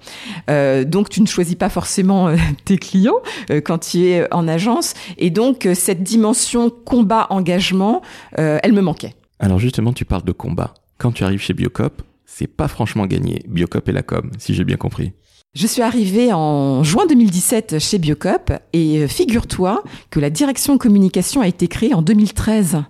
Euh, 0.49 0.83
donc 0.83 1.09
tu 1.09 1.21
ne 1.21 1.27
choisis 1.27 1.55
pas 1.55 1.69
forcément 1.69 2.27
euh, 2.27 2.35
tes 2.65 2.77
clients 2.77 3.21
quand 3.63 3.79
tu 3.79 4.05
es 4.05 4.33
en 4.33 4.47
agence. 4.47 4.93
Et 5.17 5.29
donc 5.29 5.67
cette 5.73 6.03
dimension 6.03 6.69
combat-engagement, 6.69 8.01
elle 8.37 8.73
me 8.73 8.81
manquait. 8.81 9.15
Alors 9.39 9.59
justement, 9.59 9.93
tu 9.93 10.05
parles 10.05 10.23
de 10.23 10.31
combat. 10.31 10.73
Quand 10.97 11.11
tu 11.11 11.23
arrives 11.23 11.41
chez 11.41 11.53
Biocop, 11.53 12.01
c'est 12.25 12.47
pas 12.47 12.67
franchement 12.67 13.05
gagné. 13.05 13.41
Biocop 13.47 13.87
et 13.89 13.91
la 13.91 14.03
com, 14.03 14.31
si 14.37 14.53
j'ai 14.53 14.63
bien 14.63 14.77
compris. 14.77 15.13
Je 15.53 15.67
suis 15.67 15.81
arrivée 15.81 16.31
en 16.31 16.81
juin 16.81 17.05
2017 17.07 17.77
chez 17.77 17.97
Biocop 17.97 18.53
et 18.71 19.05
figure-toi 19.09 19.83
que 20.09 20.21
la 20.21 20.29
direction 20.29 20.77
communication 20.77 21.41
a 21.41 21.47
été 21.47 21.67
créée 21.67 21.93
en 21.93 22.01
2013. 22.01 22.83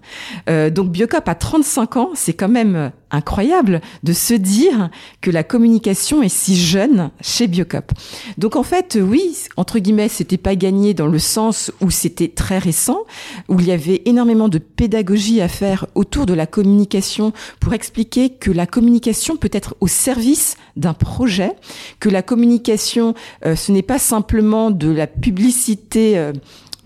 Euh, 0.47 0.69
donc 0.69 0.91
Biocop 0.91 1.27
a 1.27 1.33
35 1.33 1.97
ans, 1.97 2.11
c'est 2.13 2.33
quand 2.33 2.49
même 2.49 2.91
incroyable 3.11 3.81
de 4.03 4.13
se 4.13 4.33
dire 4.33 4.89
que 5.21 5.31
la 5.31 5.43
communication 5.43 6.23
est 6.23 6.29
si 6.29 6.55
jeune 6.55 7.11
chez 7.21 7.47
Biocop. 7.47 7.91
Donc 8.37 8.55
en 8.55 8.63
fait, 8.63 8.97
oui, 9.01 9.35
entre 9.57 9.79
guillemets, 9.79 10.09
c'était 10.09 10.37
pas 10.37 10.55
gagné 10.55 10.93
dans 10.93 11.07
le 11.07 11.19
sens 11.19 11.71
où 11.81 11.91
c'était 11.91 12.29
très 12.29 12.57
récent, 12.57 13.05
où 13.49 13.59
il 13.59 13.67
y 13.67 13.71
avait 13.71 14.01
énormément 14.05 14.49
de 14.49 14.57
pédagogie 14.57 15.41
à 15.41 15.47
faire 15.47 15.85
autour 15.95 16.25
de 16.25 16.33
la 16.33 16.47
communication 16.47 17.33
pour 17.59 17.73
expliquer 17.73 18.29
que 18.29 18.51
la 18.51 18.65
communication 18.65 19.37
peut 19.37 19.49
être 19.51 19.75
au 19.79 19.87
service 19.87 20.55
d'un 20.75 20.93
projet, 20.93 21.53
que 21.99 22.09
la 22.09 22.21
communication, 22.21 23.13
euh, 23.45 23.55
ce 23.55 23.71
n'est 23.71 23.81
pas 23.81 23.99
simplement 23.99 24.71
de 24.71 24.89
la 24.89 25.07
publicité 25.07 26.17
euh, 26.17 26.33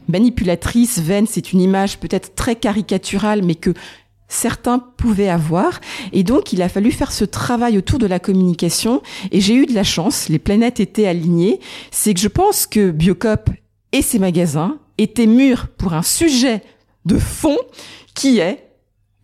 manipulatrice, 0.07 0.99
vaine, 0.99 1.25
c'est 1.27 1.53
une 1.53 1.61
image 1.61 1.99
peut-être 1.99 2.35
très 2.35 2.55
caricaturale, 2.55 3.41
mais 3.43 3.55
que 3.55 3.73
certains 4.27 4.79
pouvaient 4.79 5.29
avoir. 5.29 5.79
Et 6.13 6.23
donc, 6.23 6.53
il 6.53 6.61
a 6.61 6.69
fallu 6.69 6.91
faire 6.91 7.11
ce 7.11 7.25
travail 7.25 7.77
autour 7.77 7.99
de 7.99 8.07
la 8.07 8.19
communication. 8.19 9.01
Et 9.31 9.41
j'ai 9.41 9.55
eu 9.55 9.65
de 9.65 9.73
la 9.73 9.83
chance, 9.83 10.29
les 10.29 10.39
planètes 10.39 10.79
étaient 10.79 11.07
alignées. 11.07 11.59
C'est 11.91 12.13
que 12.13 12.19
je 12.19 12.27
pense 12.27 12.67
que 12.67 12.91
Biocop 12.91 13.49
et 13.91 14.01
ses 14.01 14.19
magasins 14.19 14.77
étaient 14.97 15.27
mûrs 15.27 15.67
pour 15.77 15.93
un 15.93 16.03
sujet 16.03 16.61
de 17.05 17.17
fond 17.17 17.57
qui 18.13 18.39
est 18.39 18.64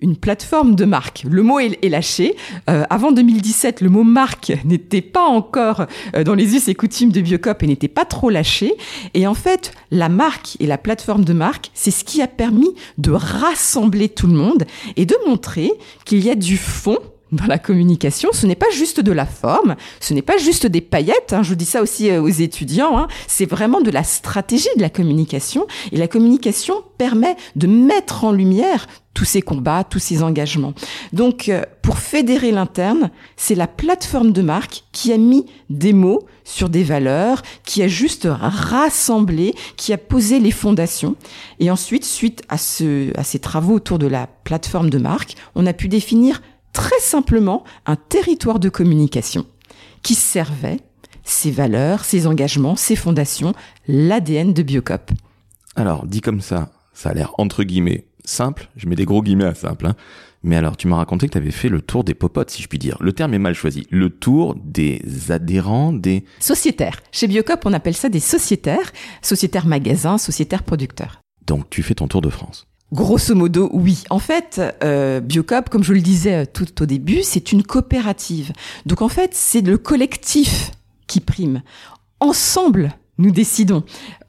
une 0.02 0.18
plateforme 0.18 0.76
de 0.76 0.86
marque. 0.86 1.24
Le 1.30 1.44
mot 1.44 1.60
est, 1.60 1.90
lâché. 1.90 2.36
Euh, 2.70 2.84
avant 2.90 3.12
2017, 3.12 3.82
le 3.82 3.90
mot 3.90 4.04
marque 4.04 4.52
n'était 4.66 5.02
pas 5.02 5.24
encore 5.24 5.86
euh, 6.16 6.24
dans 6.24 6.34
les 6.34 6.56
us 6.56 6.68
et 6.68 6.76
coutumes 6.76 7.12
de 7.12 7.22
Biocop 7.22 7.62
et 7.64 7.68
n'était 7.68 7.88
pas 7.88 8.06
trop 8.06 8.30
lâché. 8.30 8.76
Et 9.14 9.28
en 9.28 9.34
fait, 9.34 9.74
la 9.92 10.10
marque 10.10 10.58
et 10.60 10.66
la 10.66 10.78
plateforme 10.78 11.24
de 11.24 11.34
marque, 11.34 11.72
c'est 11.74 11.92
ce 11.92 12.04
qui 12.04 12.22
a 12.22 12.28
permis 12.28 12.72
de 12.98 13.12
rassembler 13.12 14.10
tout 14.10 14.28
le 14.28 14.34
monde 14.34 14.66
et 14.96 15.06
de 15.06 15.16
montrer 15.28 15.72
qu'il 16.06 16.24
y 16.24 16.30
a 16.30 16.36
du 16.36 16.58
fond 16.58 16.98
dans 17.32 17.46
la 17.46 17.58
communication, 17.58 18.30
ce 18.34 18.46
n'est 18.46 18.56
pas 18.56 18.70
juste 18.74 19.00
de 19.00 19.12
la 19.12 19.26
forme, 19.26 19.76
ce 20.00 20.14
n'est 20.14 20.22
pas 20.22 20.38
juste 20.38 20.66
des 20.66 20.82
paillettes, 20.82 21.34
hein, 21.34 21.44
je 21.44 21.54
dis 21.54 21.66
ça 21.66 21.82
aussi 21.82 22.10
euh, 22.10 22.22
aux 22.22 22.28
étudiants, 22.28 22.98
hein, 22.98 23.08
c'est 23.28 23.46
vraiment 23.46 23.82
de 23.82 23.92
la 23.92 24.04
stratégie 24.04 24.68
de 24.76 24.82
la 24.82 24.90
communication. 24.90 25.66
Et 25.92 25.98
la 25.98 26.08
communication 26.08 26.84
permet 26.98 27.36
de 27.56 27.68
mettre 27.68 28.26
en 28.26 28.32
lumière 28.32 28.88
tous 29.14 29.26
ces 29.26 29.42
combats, 29.42 29.84
tous 29.84 30.00
ces 30.00 30.24
engagements. 30.24 30.74
Donc, 31.14 31.50
euh, 31.50 31.64
pour 31.82 31.98
fédérer 31.98 32.52
l'interne, 32.52 33.12
c'est 33.36 33.56
la 33.56 33.68
plateforme 33.68 34.32
de 34.32 34.42
marque 34.42 34.84
qui 34.92 35.12
a 35.12 35.18
mis 35.18 35.46
des 35.70 35.94
mots 35.94 36.26
sur 36.44 36.70
des 36.70 36.84
valeurs, 36.84 37.42
qui 37.66 37.84
a 37.84 37.88
juste 37.88 38.28
rassemblé, 38.30 39.54
qui 39.78 39.94
a 39.94 39.98
posé 39.98 40.40
les 40.40 40.52
fondations. 40.52 41.16
Et 41.60 41.70
ensuite, 41.70 42.06
suite 42.06 42.44
à, 42.50 42.58
ce, 42.58 43.18
à 43.18 43.24
ces 43.24 43.40
travaux 43.40 43.76
autour 43.76 44.00
de 44.00 44.08
la 44.08 44.28
plateforme 44.28 44.90
de 44.90 44.98
marque, 44.98 45.36
on 45.56 45.66
a 45.66 45.74
pu 45.74 45.88
définir 45.88 46.42
très 46.74 47.00
simplement 47.00 47.64
un 47.86 47.96
territoire 47.96 48.60
de 48.60 48.70
communication 48.70 49.46
qui 50.04 50.16
servait 50.16 50.80
ses 51.24 51.52
valeurs, 51.52 52.04
ses 52.04 52.28
engagements, 52.28 52.76
ses 52.76 52.96
fondations, 52.96 53.54
l'ADN 53.88 54.54
de 54.54 54.64
Biocop. 54.64 55.12
Alors, 55.76 56.06
dit 56.06 56.22
comme 56.22 56.42
ça, 56.42 56.72
ça 56.94 57.10
a 57.10 57.14
l'air 57.14 57.34
entre 57.38 57.64
guillemets 57.64 58.06
simple, 58.26 58.70
je 58.76 58.88
mets 58.88 58.96
des 58.96 59.06
gros 59.06 59.22
guillemets 59.22 59.46
à 59.46 59.56
simple, 59.56 59.88
hein. 59.88 59.96
mais 60.44 60.56
alors 60.56 60.78
tu 60.78 60.88
m'as 60.88 60.98
raconté 60.98 61.28
que 61.28 61.34
tu 61.34 61.38
avais 61.38 61.52
fait 61.52 61.70
le 61.70 61.82
tour 61.82 62.04
des 62.04 62.14
popotes, 62.14 62.50
si 62.50 62.62
je 62.62 62.68
puis 62.68 62.78
dire. 62.78 62.98
Le 63.00 63.14
terme 63.14 63.34
est 63.34 63.40
mal 63.40 63.54
choisi. 63.54 63.88
Le 63.90 64.10
tour 64.10 64.56
des 64.64 65.02
adhérents, 65.30 65.94
des... 65.94 66.26
Sociétaires. 66.40 67.00
Chez 67.12 67.28
Biocop, 67.28 67.66
on 67.66 67.74
appelle 67.74 67.96
ça 67.96 68.10
des 68.10 68.20
sociétaires, 68.20 68.92
sociétaires 69.22 69.66
magasins, 69.66 70.18
sociétaires 70.18 70.64
producteurs. 70.64 71.22
Donc 71.48 71.70
tu 71.70 71.84
fais 71.84 71.96
ton 71.96 72.08
tour 72.08 72.22
de 72.22 72.30
France. 72.30 72.68
Grosso 72.92 73.36
modo, 73.36 73.70
oui. 73.72 74.04
En 74.10 74.20
fait, 74.20 74.62
euh, 74.84 75.22
Biocop, 75.22 75.70
comme 75.70 75.84
je 75.84 75.94
le 75.94 76.02
disais 76.02 76.46
tout 76.46 76.82
au 76.82 76.86
début, 76.86 77.24
c'est 77.24 77.54
une 77.54 77.64
coopérative. 77.64 78.52
Donc 78.86 79.02
en 79.02 79.08
fait, 79.08 79.32
c'est 79.34 79.62
le 79.62 79.78
collectif 79.78 80.72
qui 81.08 81.22
prime. 81.22 81.62
Ensemble, 82.20 82.92
nous 83.18 83.32
décidons. 83.32 83.84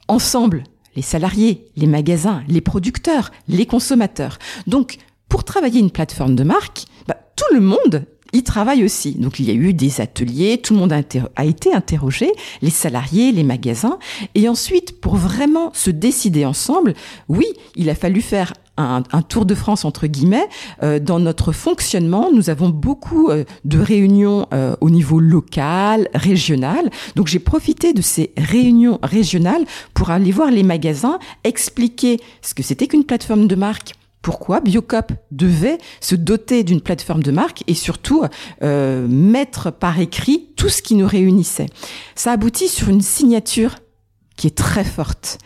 Ensemble, 0.07 0.62
les 0.95 1.02
salariés, 1.02 1.66
les 1.76 1.88
magasins, 1.88 2.45
les 2.47 2.61
producteurs, 2.61 3.33
les 3.49 3.66
consommateurs. 3.66 4.38
Donc, 4.66 4.99
pour 5.28 5.45
travailler 5.45 5.81
une 5.81 5.90
plateforme 5.90 6.37
de 6.37 6.45
marque, 6.45 6.85
bah, 7.09 7.16
tout 7.37 7.54
le 7.54 7.61
monde 7.61 8.04
y 8.33 8.43
travaille 8.43 8.85
aussi. 8.85 9.12
Donc 9.12 9.39
il 9.39 9.47
y 9.47 9.51
a 9.51 9.55
eu 9.55 9.73
des 9.75 10.01
ateliers, 10.01 10.59
tout 10.59 10.75
le 10.75 10.81
monde 10.81 10.93
a, 10.93 11.45
été 11.45 11.73
interrogé, 11.73 12.31
les 12.62 12.71
salariés, 12.71 13.33
les 13.33 13.45
magasins. 13.45 13.99
Et 14.35 14.49
ensuite, 14.49 15.01
pour 15.01 15.17
vraiment 15.17 15.71
se 15.75 15.91
décider 15.91 16.45
ensemble, 16.45 16.95
oui, 17.29 17.47
il 17.77 17.91
a 17.91 17.95
fallu 17.95 18.21
faire 18.21 18.53
un, 18.79 19.03
tour 19.29 19.45
de 19.45 19.55
France 19.55 19.85
entre 19.85 20.07
guillemets. 20.07 20.49
Euh, 20.83 20.99
dans 20.99 21.21
notre 21.21 21.53
fonctionnement, 21.53 22.31
nous 22.33 22.51
avons 22.51 22.71
beaucoup 22.71 23.29
euh, 23.29 23.45
de 23.65 23.79
réunions 23.79 24.47
euh, 24.53 24.75
au 24.81 24.91
niveau 24.91 25.21
local, 25.21 26.09
régional. 26.15 26.91
Donc 27.15 27.27
j'ai 27.27 27.39
profité 27.39 27.93
de 27.93 28.03
ces 28.03 28.33
réunions 28.37 28.99
régionales 29.03 29.65
pour 29.95 30.11
aller 30.11 30.33
voir 30.33 30.51
les 30.51 30.62
magasins, 30.62 31.19
expliquer 31.45 32.19
ce 32.41 32.55
que 32.55 32.62
c'était 32.62 32.87
qu'une 32.87 33.05
plateforme 33.05 33.47
de 33.47 33.55
marque, 33.55 33.95
pourquoi 34.23 34.61
Biocop 34.61 35.12
devait 35.33 35.79
se 36.00 36.14
doter 36.14 36.62
d'une 36.62 36.81
plateforme 36.81 37.23
de 37.23 37.33
marque 37.33 37.64
et 37.67 37.75
surtout 37.75 38.25
euh, 38.62 39.07
mettre 39.09 39.71
par 39.73 39.99
écrit 39.99 40.49
tout 40.57 40.69
ce 40.69 40.81
qui 40.81 40.95
nous 40.95 41.07
réunissait. 41.07 41.67
Ça 42.14 42.33
aboutit 42.33 42.69
sur 42.69 42.88
une 42.88 43.02
signature 43.02 43.75
qui 44.37 44.47
est 44.47 44.57
très 44.57 44.85
forte. 44.85 45.38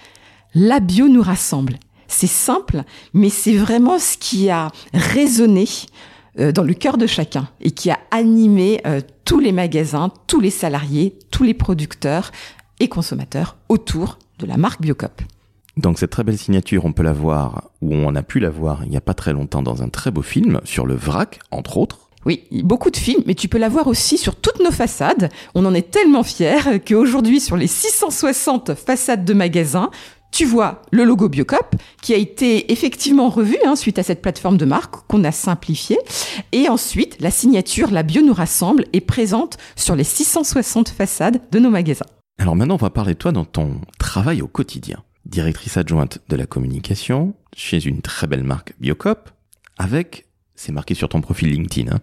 La 0.54 0.80
bio 0.80 1.08
nous 1.08 1.22
rassemble. 1.22 1.78
C'est 2.06 2.28
simple, 2.28 2.84
mais 3.14 3.30
c'est 3.30 3.56
vraiment 3.56 3.98
ce 3.98 4.16
qui 4.16 4.48
a 4.48 4.70
résonné 4.94 5.66
euh, 6.38 6.52
dans 6.52 6.62
le 6.62 6.74
cœur 6.74 6.98
de 6.98 7.06
chacun 7.06 7.48
et 7.60 7.72
qui 7.72 7.90
a 7.90 7.98
animé 8.10 8.80
euh, 8.86 9.00
tous 9.24 9.40
les 9.40 9.52
magasins, 9.52 10.12
tous 10.26 10.40
les 10.40 10.50
salariés, 10.50 11.18
tous 11.30 11.42
les 11.42 11.54
producteurs 11.54 12.30
et 12.78 12.88
consommateurs 12.88 13.56
autour 13.68 14.18
de 14.38 14.46
la 14.46 14.56
marque 14.56 14.82
Biocop. 14.82 15.22
Donc 15.76 15.98
cette 15.98 16.10
très 16.10 16.24
belle 16.24 16.38
signature, 16.38 16.86
on 16.86 16.92
peut 16.92 17.02
la 17.02 17.12
voir, 17.12 17.70
ou 17.82 17.94
on 17.94 18.14
a 18.14 18.22
pu 18.22 18.40
la 18.40 18.48
voir 18.48 18.84
il 18.84 18.90
n'y 18.90 18.96
a 18.96 19.02
pas 19.02 19.14
très 19.14 19.32
longtemps 19.32 19.62
dans 19.62 19.82
un 19.82 19.88
très 19.88 20.10
beau 20.10 20.22
film 20.22 20.60
sur 20.64 20.86
le 20.86 20.94
vrac, 20.94 21.38
entre 21.50 21.76
autres. 21.76 22.10
Oui, 22.24 22.42
beaucoup 22.64 22.90
de 22.90 22.96
films, 22.96 23.22
mais 23.26 23.34
tu 23.34 23.46
peux 23.46 23.58
la 23.58 23.68
voir 23.68 23.86
aussi 23.86 24.18
sur 24.18 24.34
toutes 24.34 24.58
nos 24.58 24.72
façades. 24.72 25.30
On 25.54 25.64
en 25.64 25.74
est 25.74 25.90
tellement 25.92 26.24
fiers 26.24 26.80
qu'aujourd'hui, 26.84 27.40
sur 27.40 27.56
les 27.56 27.68
660 27.68 28.74
façades 28.74 29.24
de 29.24 29.32
magasins, 29.32 29.90
tu 30.32 30.44
vois 30.44 30.82
le 30.90 31.04
logo 31.04 31.28
Biocop 31.28 31.76
qui 32.02 32.14
a 32.14 32.16
été 32.16 32.72
effectivement 32.72 33.28
revu 33.28 33.56
hein, 33.64 33.76
suite 33.76 33.98
à 33.98 34.02
cette 34.02 34.22
plateforme 34.22 34.56
de 34.56 34.64
marque 34.64 35.06
qu'on 35.06 35.22
a 35.24 35.30
simplifiée. 35.30 35.98
Et 36.50 36.68
ensuite, 36.68 37.16
la 37.20 37.30
signature, 37.30 37.92
la 37.92 38.02
bio 38.02 38.22
nous 38.22 38.34
rassemble, 38.34 38.86
est 38.92 39.00
présente 39.00 39.56
sur 39.76 39.94
les 39.94 40.04
660 40.04 40.88
façades 40.88 41.40
de 41.52 41.58
nos 41.60 41.70
magasins. 41.70 42.06
Alors 42.38 42.56
maintenant, 42.56 42.74
on 42.74 42.78
va 42.78 42.90
parler 42.90 43.14
de 43.14 43.18
toi 43.18 43.30
dans 43.30 43.44
ton 43.44 43.80
travail 43.98 44.42
au 44.42 44.48
quotidien 44.48 45.02
directrice 45.26 45.76
adjointe 45.76 46.20
de 46.28 46.36
la 46.36 46.46
communication 46.46 47.34
chez 47.54 47.84
une 47.84 48.02
très 48.02 48.26
belle 48.26 48.44
marque 48.44 48.74
Biocop, 48.80 49.30
avec, 49.78 50.26
c'est 50.54 50.72
marqué 50.72 50.94
sur 50.94 51.08
ton 51.08 51.20
profil 51.20 51.50
LinkedIn, 51.50 51.92
hein, 51.92 52.00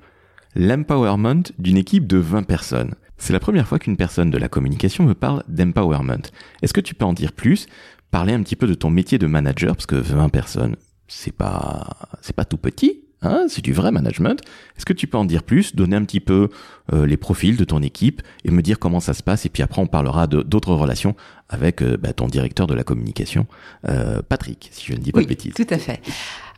l'empowerment 0.55 1.43
d'une 1.57 1.77
équipe 1.77 2.07
de 2.07 2.17
20 2.17 2.43
personnes. 2.43 2.95
C'est 3.17 3.33
la 3.33 3.39
première 3.39 3.67
fois 3.67 3.79
qu'une 3.79 3.97
personne 3.97 4.29
de 4.29 4.37
la 4.37 4.49
communication 4.49 5.05
me 5.05 5.13
parle 5.13 5.43
d'empowerment. 5.47 6.23
Est-ce 6.61 6.73
que 6.73 6.81
tu 6.81 6.93
peux 6.93 7.05
en 7.05 7.13
dire 7.13 7.31
plus 7.31 7.67
Parler 8.11 8.33
un 8.33 8.43
petit 8.43 8.55
peu 8.55 8.67
de 8.67 8.73
ton 8.73 8.89
métier 8.89 9.17
de 9.17 9.25
manager, 9.25 9.75
parce 9.75 9.87
que 9.87 9.95
20 9.95 10.29
personnes, 10.29 10.75
c'est 11.07 11.31
pas, 11.31 11.97
c'est 12.21 12.35
pas 12.35 12.45
tout 12.45 12.57
petit. 12.57 13.02
Hein, 13.23 13.45
c'est 13.47 13.63
du 13.63 13.73
vrai 13.73 13.91
management. 13.91 14.41
Est-ce 14.77 14.85
que 14.85 14.93
tu 14.93 15.07
peux 15.07 15.17
en 15.17 15.25
dire 15.25 15.43
plus, 15.43 15.75
donner 15.75 15.95
un 15.95 16.03
petit 16.03 16.19
peu 16.19 16.49
euh, 16.91 17.05
les 17.05 17.17
profils 17.17 17.55
de 17.55 17.63
ton 17.63 17.81
équipe 17.81 18.21
et 18.43 18.51
me 18.51 18.61
dire 18.61 18.79
comment 18.79 18.99
ça 18.99 19.13
se 19.13 19.23
passe 19.23 19.45
Et 19.45 19.49
puis 19.49 19.63
après, 19.63 19.81
on 19.81 19.87
parlera 19.87 20.27
d'autres 20.27 20.73
relations 20.73 21.15
avec 21.49 21.81
euh, 21.81 21.97
bah, 21.97 22.13
ton 22.13 22.27
directeur 22.27 22.67
de 22.67 22.73
la 22.73 22.83
communication, 22.83 23.47
euh, 23.87 24.21
Patrick, 24.27 24.69
si 24.71 24.85
je 24.87 24.93
ne 24.93 24.99
dis 24.99 25.11
pas 25.11 25.21
de 25.21 25.27
bêtises. 25.27 25.53
Tout 25.53 25.67
à 25.69 25.77
fait. 25.77 26.01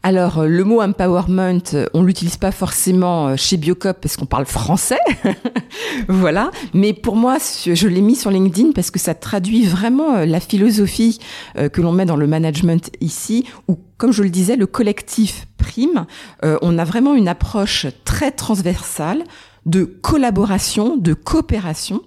Alors, 0.07 0.43
le 0.43 0.63
mot 0.63 0.83
empowerment, 0.83 1.87
on 1.95 2.03
l'utilise 2.03 2.37
pas 2.37 2.51
forcément 2.51 3.35
chez 3.35 3.57
Biocop 3.57 3.97
parce 3.99 4.17
qu'on 4.17 4.27
parle 4.27 4.45
français. 4.45 4.99
voilà. 6.07 6.51
Mais 6.75 6.93
pour 6.93 7.15
moi, 7.15 7.37
je 7.39 7.87
l'ai 7.87 8.01
mis 8.01 8.15
sur 8.15 8.29
LinkedIn 8.29 8.73
parce 8.73 8.91
que 8.91 8.99
ça 8.99 9.15
traduit 9.15 9.65
vraiment 9.65 10.23
la 10.23 10.39
philosophie 10.39 11.17
que 11.55 11.81
l'on 11.81 11.91
met 11.91 12.05
dans 12.05 12.17
le 12.17 12.27
management 12.27 12.91
ici, 13.01 13.45
où, 13.67 13.79
comme 13.97 14.11
je 14.11 14.21
le 14.21 14.29
disais, 14.29 14.57
le 14.57 14.67
collectif 14.67 15.47
prime. 15.57 16.05
on 16.43 16.77
a 16.77 16.83
vraiment 16.83 17.15
une 17.15 17.27
approche 17.27 17.87
très 18.03 18.29
transversale 18.29 19.23
de 19.65 19.83
collaboration, 19.83 20.95
de 20.95 21.13
coopération. 21.13 22.01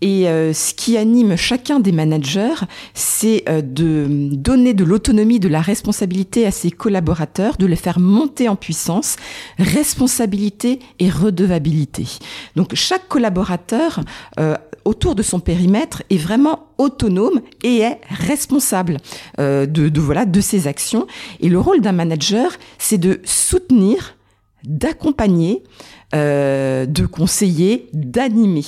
Et 0.00 0.28
euh, 0.28 0.52
ce 0.52 0.72
qui 0.72 0.96
anime 0.96 1.36
chacun 1.36 1.80
des 1.80 1.90
managers, 1.90 2.54
c'est 2.94 3.42
euh, 3.48 3.60
de 3.60 4.28
donner 4.32 4.72
de 4.72 4.84
l'autonomie, 4.84 5.40
de 5.40 5.48
la 5.48 5.60
responsabilité 5.60 6.46
à 6.46 6.52
ses 6.52 6.70
collaborateurs, 6.70 7.56
de 7.56 7.66
les 7.66 7.76
faire 7.76 7.98
monter 7.98 8.48
en 8.48 8.54
puissance, 8.54 9.16
responsabilité 9.58 10.78
et 11.00 11.10
redevabilité. 11.10 12.06
Donc 12.54 12.74
chaque 12.74 13.08
collaborateur 13.08 14.00
euh, 14.38 14.54
autour 14.84 15.16
de 15.16 15.22
son 15.22 15.40
périmètre 15.40 16.02
est 16.10 16.18
vraiment 16.18 16.68
autonome 16.78 17.40
et 17.64 17.78
est 17.78 18.00
responsable 18.08 18.96
de, 19.38 19.64
de, 19.64 20.00
voilà 20.00 20.24
de 20.24 20.40
ses 20.40 20.66
actions. 20.66 21.06
Et 21.38 21.48
le 21.48 21.60
rôle 21.60 21.80
d'un 21.80 21.92
manager, 21.92 22.50
c'est 22.78 22.98
de 22.98 23.20
soutenir, 23.24 24.16
d'accompagner, 24.64 25.62
euh, 26.14 26.86
de 26.86 27.06
conseiller, 27.06 27.88
d'animer. 27.92 28.64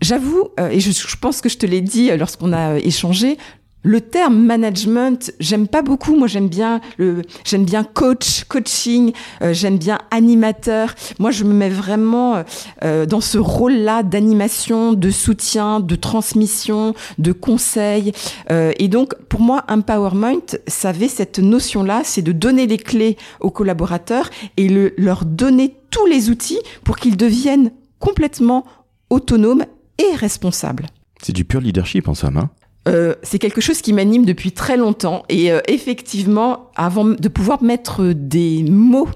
J'avoue, 0.00 0.48
euh, 0.58 0.70
et 0.70 0.80
je, 0.80 0.90
je, 0.92 1.16
pense 1.16 1.40
que 1.40 1.48
je 1.48 1.58
te 1.58 1.66
l'ai 1.66 1.80
dit 1.80 2.10
lorsqu'on 2.16 2.52
a 2.52 2.78
échangé, 2.78 3.36
le 3.82 4.00
terme 4.00 4.38
management, 4.38 5.32
j'aime 5.40 5.66
pas 5.66 5.82
beaucoup. 5.82 6.14
Moi, 6.14 6.28
j'aime 6.28 6.48
bien 6.48 6.80
le, 6.98 7.22
j'aime 7.44 7.64
bien 7.64 7.84
coach, 7.84 8.44
coaching. 8.44 9.12
Euh, 9.42 9.52
j'aime 9.52 9.78
bien 9.78 9.98
animateur. 10.10 10.94
Moi, 11.18 11.30
je 11.30 11.44
me 11.44 11.54
mets 11.54 11.70
vraiment 11.70 12.44
euh, 12.84 13.06
dans 13.06 13.20
ce 13.20 13.38
rôle-là 13.38 14.02
d'animation, 14.02 14.92
de 14.92 15.10
soutien, 15.10 15.80
de 15.80 15.94
transmission, 15.94 16.94
de 17.18 17.32
conseil. 17.32 18.12
Euh, 18.50 18.72
et 18.78 18.88
donc, 18.88 19.14
pour 19.28 19.40
moi, 19.40 19.64
empowerment, 19.68 20.42
ça 20.66 20.90
avait 20.90 21.08
cette 21.08 21.38
notion-là, 21.38 22.02
c'est 22.04 22.22
de 22.22 22.32
donner 22.32 22.66
les 22.66 22.78
clés 22.78 23.16
aux 23.40 23.50
collaborateurs 23.50 24.30
et 24.56 24.68
le, 24.68 24.94
leur 24.98 25.24
donner 25.24 25.76
tous 25.90 26.06
les 26.06 26.30
outils 26.30 26.60
pour 26.84 26.96
qu'ils 26.96 27.16
deviennent 27.16 27.72
complètement 27.98 28.64
autonomes 29.08 29.64
et 29.98 30.16
responsables. 30.16 30.86
C'est 31.22 31.32
du 31.32 31.44
pur 31.44 31.60
leadership 31.60 32.08
en 32.08 32.14
somme. 32.14 32.38
Hein 32.38 32.50
euh, 32.88 33.14
c'est 33.22 33.38
quelque 33.38 33.60
chose 33.60 33.82
qui 33.82 33.92
m'anime 33.92 34.24
depuis 34.24 34.52
très 34.52 34.78
longtemps 34.78 35.24
et 35.28 35.52
euh, 35.52 35.60
effectivement, 35.68 36.70
avant 36.76 37.04
de 37.04 37.28
pouvoir 37.28 37.62
mettre 37.62 38.14
des 38.14 38.62
mots 38.62 39.08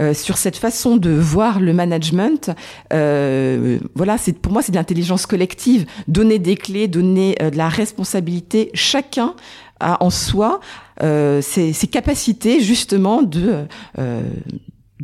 euh, 0.00 0.14
sur 0.14 0.38
cette 0.38 0.56
façon 0.56 0.96
de 0.96 1.10
voir 1.10 1.58
le 1.58 1.72
management, 1.72 2.52
voilà, 2.92 4.18
c'est 4.18 4.38
pour 4.38 4.52
moi 4.52 4.62
c'est 4.62 4.70
de 4.70 4.76
l'intelligence 4.76 5.26
collective, 5.26 5.86
donner 6.06 6.38
des 6.38 6.54
clés, 6.54 6.86
donner 6.86 7.34
de 7.40 7.56
la 7.56 7.68
responsabilité. 7.68 8.70
Chacun 8.74 9.34
a 9.80 10.02
en 10.02 10.10
soi 10.10 10.60
ses, 11.00 11.72
ses, 11.72 11.86
capacités 11.86 12.60
justement 12.60 13.22
de 13.22 13.66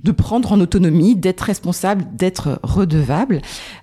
de 0.03 0.13
prendre 0.13 0.53
en 0.53 0.61
autonomie, 0.61 1.15
d'être 1.15 1.43
responsable, 1.43 2.05
d'être 2.13 2.59
redevable. 2.63 3.43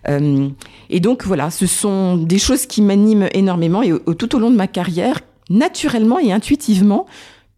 Euh, 0.10 0.50
et 0.89 1.00
donc 1.00 1.25
voilà, 1.25 1.50
ce 1.51 1.65
sont 1.65 2.18
des 2.18 2.39
choses 2.39 2.65
qui 2.65 2.82
m'animent 2.82 3.30
énormément 3.34 3.82
et 3.82 3.94
tout 4.18 4.36
au 4.36 4.39
long 4.39 4.51
de 4.51 4.56
ma 4.56 4.68
carrière, 4.68 5.22
naturellement 5.50 6.20
et 6.20 6.32
intuitivement, 6.32 7.06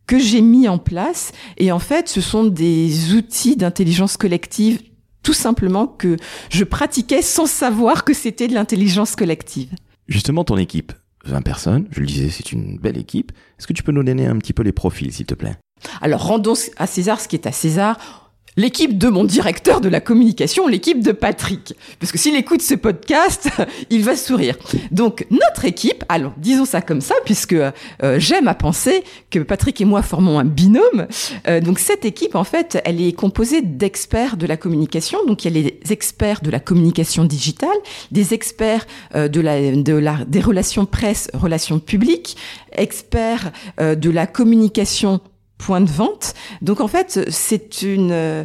que 0.08 0.20
j'ai 0.20 0.42
mis 0.42 0.68
en 0.68 0.78
place. 0.78 1.32
Et 1.58 1.72
en 1.72 1.80
fait, 1.80 2.10
ce 2.10 2.22
sont 2.22 2.44
des 2.44 3.14
outils 3.14 3.56
d'intelligence 3.56 4.18
collective 4.18 4.82
tout 5.24 5.34
simplement 5.34 5.88
que 5.88 6.18
je 6.50 6.66
pratiquais 6.66 7.22
sans 7.22 7.46
savoir 7.46 8.04
que 8.04 8.14
c'était 8.14 8.50
de 8.50 8.54
l'intelligence 8.54 9.16
collective. 9.16 9.70
Justement, 10.08 10.44
ton 10.44 10.58
équipe, 10.58 10.92
20 11.26 11.42
personnes, 11.42 11.88
je 11.92 12.02
le 12.02 12.06
disais, 12.06 12.30
c'est 12.30 12.52
une 12.52 12.78
belle 12.78 12.98
équipe. 12.98 13.32
Est-ce 13.58 13.66
que 13.66 13.74
tu 13.74 13.84
peux 13.84 13.94
nous 13.94 14.04
donner 14.04 14.28
un 14.28 14.38
petit 14.38 14.52
peu 14.52 14.64
les 14.64 14.74
profils, 14.74 15.12
s'il 15.14 15.26
te 15.26 15.34
plaît? 15.34 15.56
Alors 16.02 16.26
rendons 16.28 16.54
à 16.78 16.88
César 16.88 17.20
ce 17.20 17.28
qui 17.28 17.36
est 17.36 17.48
à 17.48 17.52
César 17.52 18.23
l'équipe 18.58 18.98
de 18.98 19.10
mon 19.10 19.24
directeur 19.24 19.82
de 19.82 19.90
la 19.90 20.00
communication, 20.00 20.68
l'équipe 20.68 21.02
de 21.02 21.12
Patrick. 21.12 21.76
Parce 22.00 22.12
que 22.12 22.18
s'il 22.18 22.36
écoute 22.36 22.62
ce 22.62 22.76
podcast, 22.76 23.50
il 23.90 24.04
va 24.04 24.16
sourire. 24.16 24.56
Donc 24.92 25.26
notre 25.32 25.66
équipe, 25.66 26.04
alors 26.10 26.34
disons 26.38 26.66
ça 26.66 26.82
comme 26.82 27.02
ça, 27.02 27.16
puisque 27.26 27.54
euh, 27.54 27.72
j'aime 28.18 28.48
à 28.48 28.56
penser 28.56 29.04
que 29.30 29.40
Patrick 29.40 29.80
et 29.82 29.86
moi 29.86 30.02
formons 30.02 30.40
un 30.40 30.46
binôme. 30.46 31.08
Euh, 31.48 31.60
donc 31.60 31.80
cette 31.80 32.06
équipe, 32.06 32.36
en 32.36 32.44
fait, 32.44 32.82
elle 32.86 33.02
est 33.02 33.14
composée 33.14 33.62
d'experts 33.62 34.38
de 34.38 34.46
la 34.46 34.58
communication. 34.58 35.20
Donc 35.26 35.46
il 35.46 35.56
y 35.56 35.60
a 35.60 35.62
les 35.64 35.92
experts 35.92 36.42
de 36.42 36.50
la 36.50 36.60
communication 36.60 37.26
digitale, 37.26 37.70
des 38.12 38.34
experts 38.34 38.86
euh, 39.16 39.28
de, 39.28 39.82
de 39.82 39.94
la, 39.94 40.26
des 40.26 40.42
relations 40.42 40.86
presse, 40.86 41.30
relations 41.34 41.80
publiques, 41.80 42.38
experts 42.72 43.52
de 43.80 44.10
la 44.10 44.26
communication 44.26 45.22
point 45.64 45.82
de 45.82 45.90
vente. 45.90 46.34
Donc 46.62 46.82
en 46.82 46.88
fait, 46.88 47.22
c'est 47.30 47.82
une 47.84 48.12
euh, 48.12 48.44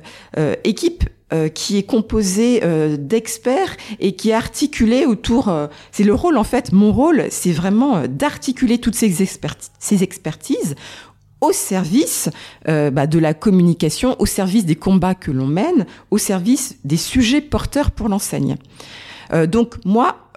équipe 0.63 1.05
euh, 1.33 1.49
qui 1.49 1.77
est 1.77 1.83
composée 1.83 2.61
euh, 2.63 2.97
d'experts 2.97 3.77
et 3.99 4.15
qui 4.15 4.31
est 4.31 4.35
articulée 4.35 5.05
autour. 5.05 5.53
c'est 5.91 6.05
le 6.05 6.15
rôle 6.15 6.39
en 6.39 6.45
fait. 6.45 6.73
Mon 6.73 6.93
rôle, 6.93 7.27
c'est 7.31 7.51
vraiment 7.51 8.07
d'articuler 8.09 8.79
toutes 8.79 8.95
ces, 8.95 9.13
ces 9.81 10.03
expertises 10.03 10.77
au 11.41 11.53
service 11.53 12.31
bah, 12.67 13.07
de 13.07 13.19
la 13.21 13.33
communication, 13.33 14.17
au 14.19 14.27
service 14.27 14.65
des 14.65 14.75
combats 14.75 15.15
que 15.15 15.31
l'on 15.31 15.47
mène, 15.47 15.87
au 16.11 16.19
service 16.19 16.77
des 16.85 16.97
sujets 16.97 17.41
porteurs 17.41 17.93
pour 17.93 18.09
l'enseigne. 18.09 18.57
donc 19.47 19.77
moi, 19.85 20.31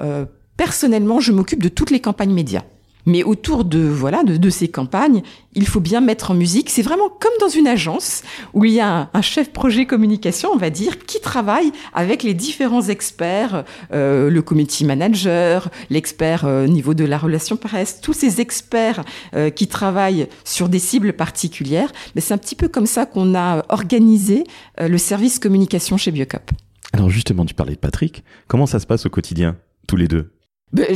personnellement, 0.58 1.20
je 1.20 1.32
m'occupe 1.32 1.64
de 1.64 1.70
toutes 1.70 1.90
les 1.90 2.02
campagnes 2.02 2.34
médias. 2.34 2.64
Mais 3.06 3.24
autour 3.24 3.66
de 3.66 3.80
voilà 3.80 4.24
de, 4.24 4.50
ces 4.50 4.68
campagnes, 4.68 5.22
il 5.54 5.68
faut 5.68 5.80
bien 5.80 6.02
mettre 6.02 6.32
en 6.32 6.34
musique. 6.34 6.70
C'est 6.70 6.82
vraiment 6.82 7.10
comme 7.10 7.32
dans 7.40 7.50
une 7.50 7.68
agence 7.68 8.24
où 8.54 8.66
il 8.66 8.74
y 8.74 8.80
a 8.80 9.10
un, 9.14 9.22
chef 9.22 9.52
projet 9.52 9.86
communication, 9.86 10.50
on 10.54 10.58
va 10.58 10.70
dire, 10.70 11.00
qui 11.06 11.20
travaille 11.22 11.72
avec 11.94 12.24
les 12.24 12.34
différents 12.34 12.82
experts, 12.82 13.64
euh, 13.94 14.30
le 14.30 14.42
committee 14.42 14.86
manager, 14.86 15.70
l'expert 15.90 16.46
euh, 16.46 16.66
au 16.66 16.68
niveau 16.68 16.94
de 16.94 17.06
la 17.06 17.18
relation 17.18 17.58
presse, 17.58 18.02
tous 18.02 18.14
ces 18.14 18.42
experts 18.42 19.04
euh, 19.36 19.50
qui 19.50 19.68
travaillent 19.68 20.28
sur 20.44 20.70
des 20.70 20.80
cibles 20.80 21.14
particulières. 21.14 21.92
Mais 22.16 22.22
c'est 22.22 22.34
un 22.34 22.38
petit 22.38 22.56
peu 22.56 22.68
comme 22.68 22.88
ça 22.88 23.06
qu'on 23.06 23.36
a 23.36 23.64
organisé 23.70 24.44
le 24.80 24.98
service 24.98 25.40
communication 25.40 25.98
chez 25.98 26.12
Biocop. 26.12 26.52
Alors 26.94 27.10
justement, 27.10 27.46
tu 27.46 27.54
parlais 27.54 27.76
de 27.76 27.80
Patrick. 27.80 28.24
Comment 28.48 28.66
ça 28.66 28.80
se 28.80 28.86
passe 28.86 29.06
au 29.06 29.10
quotidien, 29.10 29.58
tous 29.88 29.96
les 29.96 30.08
deux? 30.08 30.34
Ben, 30.74 30.88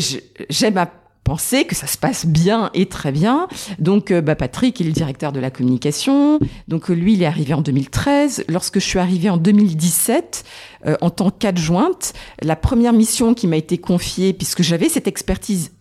J'aime 0.50 0.78
à 0.78 0.92
penser 1.26 1.66
que 1.66 1.76
ça 1.76 1.88
se 1.88 1.98
passe 1.98 2.26
bien 2.26 2.70
et 2.74 2.86
très 2.86 3.12
bien. 3.12 3.50
Donc, 3.80 4.12
euh, 4.12 4.22
bah, 4.22 4.36
Patrick 4.36 4.80
est 4.80 4.86
le 4.86 4.92
directeur 4.92 5.34
de 5.34 5.42
la 5.42 5.50
communication. 5.50 6.40
Donc, 6.70 6.88
lui, 6.88 7.14
il 7.14 7.24
est 7.24 7.26
arrivé 7.26 7.54
en 7.54 7.62
2013. 7.62 8.46
Lorsque 8.48 8.80
je 8.80 8.86
suis 8.86 9.00
arrivée 9.00 9.30
en 9.30 9.38
2017, 9.38 10.46
euh, 10.86 10.96
en 11.02 11.10
tant 11.10 11.32
qu'adjointe, 11.32 12.14
la 12.42 12.56
première 12.56 12.94
mission 12.94 13.34
qui 13.34 13.48
m'a 13.48 13.58
été 13.58 13.78
confiée, 13.80 14.34
puisque 14.34 14.62
j'avais 14.62 14.88
cette 14.88 15.08
expertise 15.08 15.72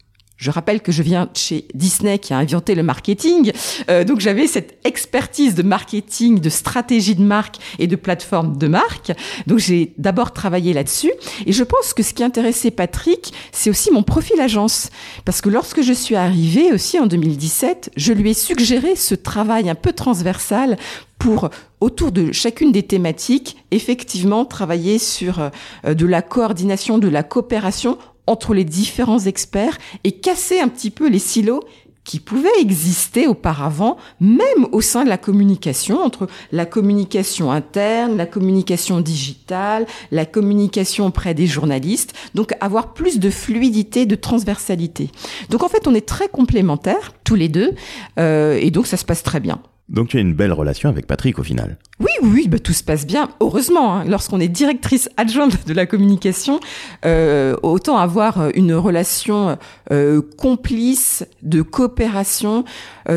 je 0.45 0.51
rappelle 0.51 0.83
que 0.83 0.93
je 0.93 1.03
viens 1.03 1.31
chez 1.33 1.67
Disney 1.73 2.19
qui 2.19 2.35
a 2.35 2.37
inventé 2.37 2.75
le 2.75 2.83
marketing, 2.83 3.51
euh, 3.89 4.05
donc 4.05 4.21
j'avais 4.21 4.47
cette 4.47 4.79
expertise 4.85 5.55
de 5.55 5.63
marketing, 5.63 6.39
de 6.39 6.51
stratégie 6.51 7.15
de 7.15 7.23
marque 7.23 7.57
et 7.79 7.87
de 7.87 7.97
plateforme 7.97 8.59
de 8.59 8.69
marque. 8.69 9.13
Donc 9.47 9.59
j'ai 9.59 9.95
d'abord 9.97 10.35
travaillé 10.35 10.75
là-dessus. 10.75 11.13
Et 11.47 11.53
je 11.53 11.65
pense 11.65 11.95
que 11.95 12.03
ce 12.03 12.13
qui 12.13 12.23
intéressait 12.23 12.71
Patrick, 12.71 13.33
c'est 13.53 13.71
aussi 13.71 13.91
mon 13.91 14.03
profil 14.03 14.39
agence. 14.39 14.91
Parce 15.25 15.41
que 15.41 15.49
lorsque 15.49 15.81
je 15.81 15.95
suis 15.95 16.15
arrivée 16.15 16.75
aussi 16.75 17.01
en 17.01 17.07
2017, 17.07 17.93
je 17.97 18.13
lui 18.13 18.33
ai 18.33 18.35
suggéré 18.35 18.97
ce 18.97 19.15
travail 19.15 19.71
un 19.71 19.75
peu 19.75 19.95
transversal 19.95 20.77
pour 21.19 21.49
autour 21.81 22.13
de 22.13 22.33
chacune 22.33 22.71
des 22.71 22.83
thématiques, 22.83 23.57
effectivement 23.71 24.45
travailler 24.45 24.99
sur 24.99 25.51
euh, 25.87 25.95
de 25.95 26.05
la 26.05 26.21
coordination, 26.21 26.99
de 26.99 27.09
la 27.09 27.23
coopération 27.23 27.97
entre 28.27 28.55
les 28.55 28.65
différents 28.65 29.21
experts 29.21 29.79
et 30.05 30.13
casser 30.13 30.61
un 30.61 30.69
petit 30.69 30.91
peu 30.91 31.09
les 31.09 31.19
silos 31.19 31.63
qui 32.05 32.21
pouvaient 32.21 32.61
exister 32.61 33.27
auparavant, 33.27 33.97
même 34.21 34.67
au 34.73 34.83
sein 34.83 35.05
de 35.05 35.09
la 35.09 35.17
communication, 35.17 36.01
entre 36.01 36.29
la 36.53 36.67
communication 36.67 37.51
interne, 37.51 38.17
la 38.17 38.27
communication 38.27 39.01
digitale, 39.01 39.87
la 40.13 40.27
communication 40.27 41.07
auprès 41.07 41.35
des 41.35 41.47
journalistes, 41.47 42.13
donc 42.35 42.53
avoir 42.61 42.93
plus 42.93 43.19
de 43.19 43.31
fluidité, 43.31 44.05
de 44.05 44.17
transversalité. 44.17 45.11
Donc 45.49 45.63
en 45.63 45.69
fait, 45.69 45.89
on 45.89 45.95
est 45.95 46.07
très 46.07 46.29
complémentaires, 46.29 47.15
tous 47.25 47.35
les 47.35 47.49
deux, 47.49 47.73
euh, 48.19 48.59
et 48.61 48.71
donc 48.71 48.87
ça 48.87 48.99
se 48.99 49.05
passe 49.07 49.23
très 49.23 49.41
bien. 49.41 49.61
Donc 49.91 50.09
tu 50.09 50.17
as 50.17 50.21
une 50.21 50.33
belle 50.33 50.53
relation 50.53 50.89
avec 50.89 51.07
Patrick 51.07 51.39
au 51.39 51.43
final. 51.43 51.77
Oui, 52.01 52.11
oui, 52.23 52.49
bah, 52.49 52.59
tout 52.59 52.73
se 52.73 52.83
passe 52.83 53.07
bien. 53.07 53.29
Heureusement, 53.41 53.97
hein. 53.97 54.05
lorsqu'on 54.05 54.41
est 54.41 54.49
directrice 54.49 55.11
adjointe 55.19 55.67
de 55.67 55.75
la 55.75 55.85
communication, 55.85 56.59
euh, 57.05 57.55
autant 57.63 57.99
avoir 57.99 58.41
euh, 58.41 58.51
une 58.55 58.73
relation 58.75 59.59
euh, 59.93 60.23
complice, 60.39 61.27
de 61.43 61.61
coopération. 61.61 62.65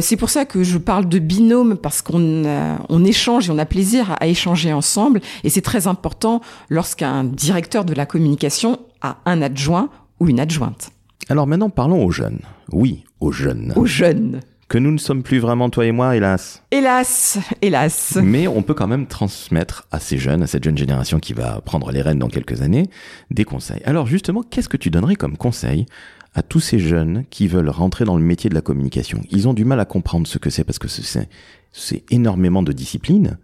c'est 0.02 0.18
pour 0.18 0.30
ça 0.30 0.44
que 0.44 0.64
je 0.64 0.78
parle 0.78 1.08
de 1.08 1.20
binôme 1.20 1.78
parce 1.78 2.02
qu'on 2.02 2.44
on 2.90 3.06
échange 3.06 3.48
et 3.48 3.52
on 3.52 3.58
a 3.58 3.66
plaisir 3.66 4.16
à, 4.20 4.28
échanger 4.28 4.74
ensemble. 4.74 5.22
Et 5.46 5.50
c'est 5.50 5.62
très 5.62 5.88
important 5.88 6.42
lorsqu'un 6.70 7.24
directeur 7.24 7.86
de 7.86 7.94
la 7.94 8.06
communication 8.06 8.80
a 9.02 9.18
un 9.26 9.42
adjoint 9.42 9.90
ou 10.20 10.28
une 10.28 10.42
adjointe. 10.42 10.92
Alors 11.30 11.48
maintenant, 11.48 11.70
parlons 11.70 12.04
aux 12.04 12.12
jeunes. 12.12 12.40
Oui, 12.72 13.06
aux 13.22 13.32
jeunes. 13.32 13.72
Aux 13.76 13.86
jeunes 13.86 14.42
que 14.68 14.78
nous 14.78 14.92
ne 14.92 14.98
sommes 14.98 15.24
plus 15.24 15.40
vraiment 15.40 15.70
toi 15.70 15.86
et 15.86 15.92
moi, 15.92 16.16
hélas. 16.16 16.64
Hélas, 16.72 17.40
hélas. 17.62 18.18
Mais 18.22 18.48
on 18.48 18.62
peut 18.62 18.74
quand 18.74 18.88
même 18.88 19.08
transmettre 19.08 19.88
à 19.92 20.00
ces 20.00 20.18
jeunes, 20.18 20.44
à 20.44 20.48
cette 20.48 20.64
jeune 20.64 20.78
génération 20.78 21.20
qui 21.20 21.34
va 21.34 21.62
prendre 21.62 21.92
les 21.92 22.02
rênes 22.02 22.20
dans 22.20 22.28
quelques 22.28 22.62
années, 22.62 22.90
des 23.32 23.46
conseils. 23.46 23.82
Alors 23.86 24.08
justement, 24.08 24.44
qu'est-ce 24.44 24.70
que 24.70 24.78
tu 24.78 24.90
donnerais 24.90 25.16
comme 25.16 25.38
conseil 25.38 25.86
à 26.34 26.44
tous 26.44 26.60
ces 26.60 26.80
jeunes 26.80 27.24
qui 27.30 27.48
veulent 27.48 27.70
rentrer 27.70 28.04
dans 28.04 28.18
le 28.18 28.24
métier 28.24 28.50
de 28.50 28.56
la 28.56 28.62
communication? 28.62 29.22
Ils 29.32 29.48
ont 29.48 29.54
du 29.54 29.64
mal 29.64 29.80
à 29.80 29.86
comprendre 29.86 30.28
ce 30.28 30.38
que 30.38 30.50
c'est 30.50 30.66
parce 30.66 30.80
que 30.80 30.90
c'est, 30.90 31.30
c'est 31.72 32.04
énormément 32.12 32.62
de 32.62 32.74
discipline. 32.74 33.38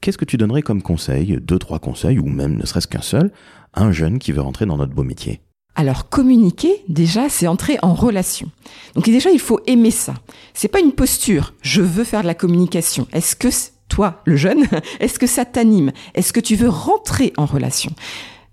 Qu'est-ce 0.00 0.18
que 0.18 0.24
tu 0.24 0.36
donnerais 0.36 0.62
comme 0.62 0.82
conseil, 0.82 1.38
deux, 1.42 1.58
trois 1.58 1.80
conseils, 1.80 2.20
ou 2.20 2.26
même 2.26 2.56
ne 2.56 2.64
serait-ce 2.64 2.86
qu'un 2.86 3.02
seul, 3.02 3.32
à 3.72 3.82
un 3.82 3.90
jeune 3.90 4.20
qui 4.20 4.30
veut 4.30 4.42
rentrer 4.42 4.64
dans 4.64 4.76
notre 4.76 4.94
beau 4.94 5.02
métier? 5.02 5.40
Alors 5.78 6.08
communiquer, 6.08 6.82
déjà, 6.88 7.28
c'est 7.28 7.46
entrer 7.46 7.78
en 7.82 7.94
relation. 7.94 8.50
Donc 8.96 9.04
déjà, 9.04 9.30
il 9.30 9.38
faut 9.38 9.60
aimer 9.68 9.92
ça. 9.92 10.14
C'est 10.52 10.66
pas 10.66 10.80
une 10.80 10.90
posture. 10.90 11.54
Je 11.62 11.82
veux 11.82 12.02
faire 12.02 12.22
de 12.22 12.26
la 12.26 12.34
communication. 12.34 13.06
Est-ce 13.12 13.36
que 13.36 13.46
toi, 13.88 14.20
le 14.24 14.34
jeune, 14.34 14.66
est-ce 15.00 15.20
que 15.20 15.28
ça 15.28 15.44
t'anime? 15.44 15.92
Est-ce 16.16 16.32
que 16.32 16.40
tu 16.40 16.56
veux 16.56 16.68
rentrer 16.68 17.32
en 17.36 17.46
relation? 17.46 17.92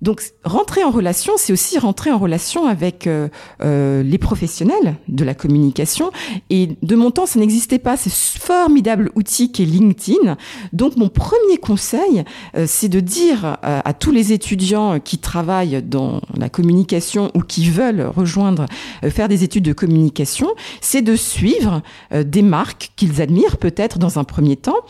Donc 0.06 0.22
rentrer 0.44 0.84
en 0.84 0.92
relation, 0.92 1.34
c'est 1.36 1.52
aussi 1.52 1.80
rentrer 1.80 2.12
en 2.12 2.20
relation 2.20 2.68
avec 2.68 3.08
euh, 3.08 3.28
euh, 3.64 4.04
les 4.04 4.20
professionnels 4.20 4.98
de 5.08 5.26
la 5.26 5.34
communication. 5.34 6.12
Et 6.52 6.70
de 6.84 6.96
mon 6.96 7.10
temps, 7.10 7.26
ça 7.26 7.40
n'existait 7.40 7.80
pas. 7.80 7.98
Ce 7.98 8.10
formidable 8.10 9.12
outil 9.16 9.52
qu'est 9.52 9.66
LinkedIn. 9.66 10.38
Donc 10.74 10.96
mon 10.96 11.10
premier 11.10 11.58
conseil, 11.60 12.24
euh, 12.56 12.66
c'est 12.68 12.88
de 12.88 13.00
dire 13.00 13.58
à 13.64 13.94
tous 13.94 14.12
les 14.12 14.32
étudiants 14.32 15.00
qui 15.00 15.18
travaillent 15.18 15.82
dans 15.82 16.22
la 16.38 16.50
communication 16.50 17.32
ou 17.34 17.42
qui 17.42 17.68
veulent 17.68 18.06
rejoindre, 18.16 18.68
faire 19.10 19.28
des 19.28 19.44
études 19.44 19.66
de 19.66 19.74
communication, 19.74 20.50
c'est 20.82 21.02
de 21.02 21.16
suivre 21.16 21.82
des 22.14 22.44
marques 22.44 22.92
qu'ils 22.96 23.24
admirent 23.24 23.58
peut-être 23.58 23.98
dans 23.98 24.20
un 24.20 24.24
premier 24.24 24.56
temps 24.56 24.84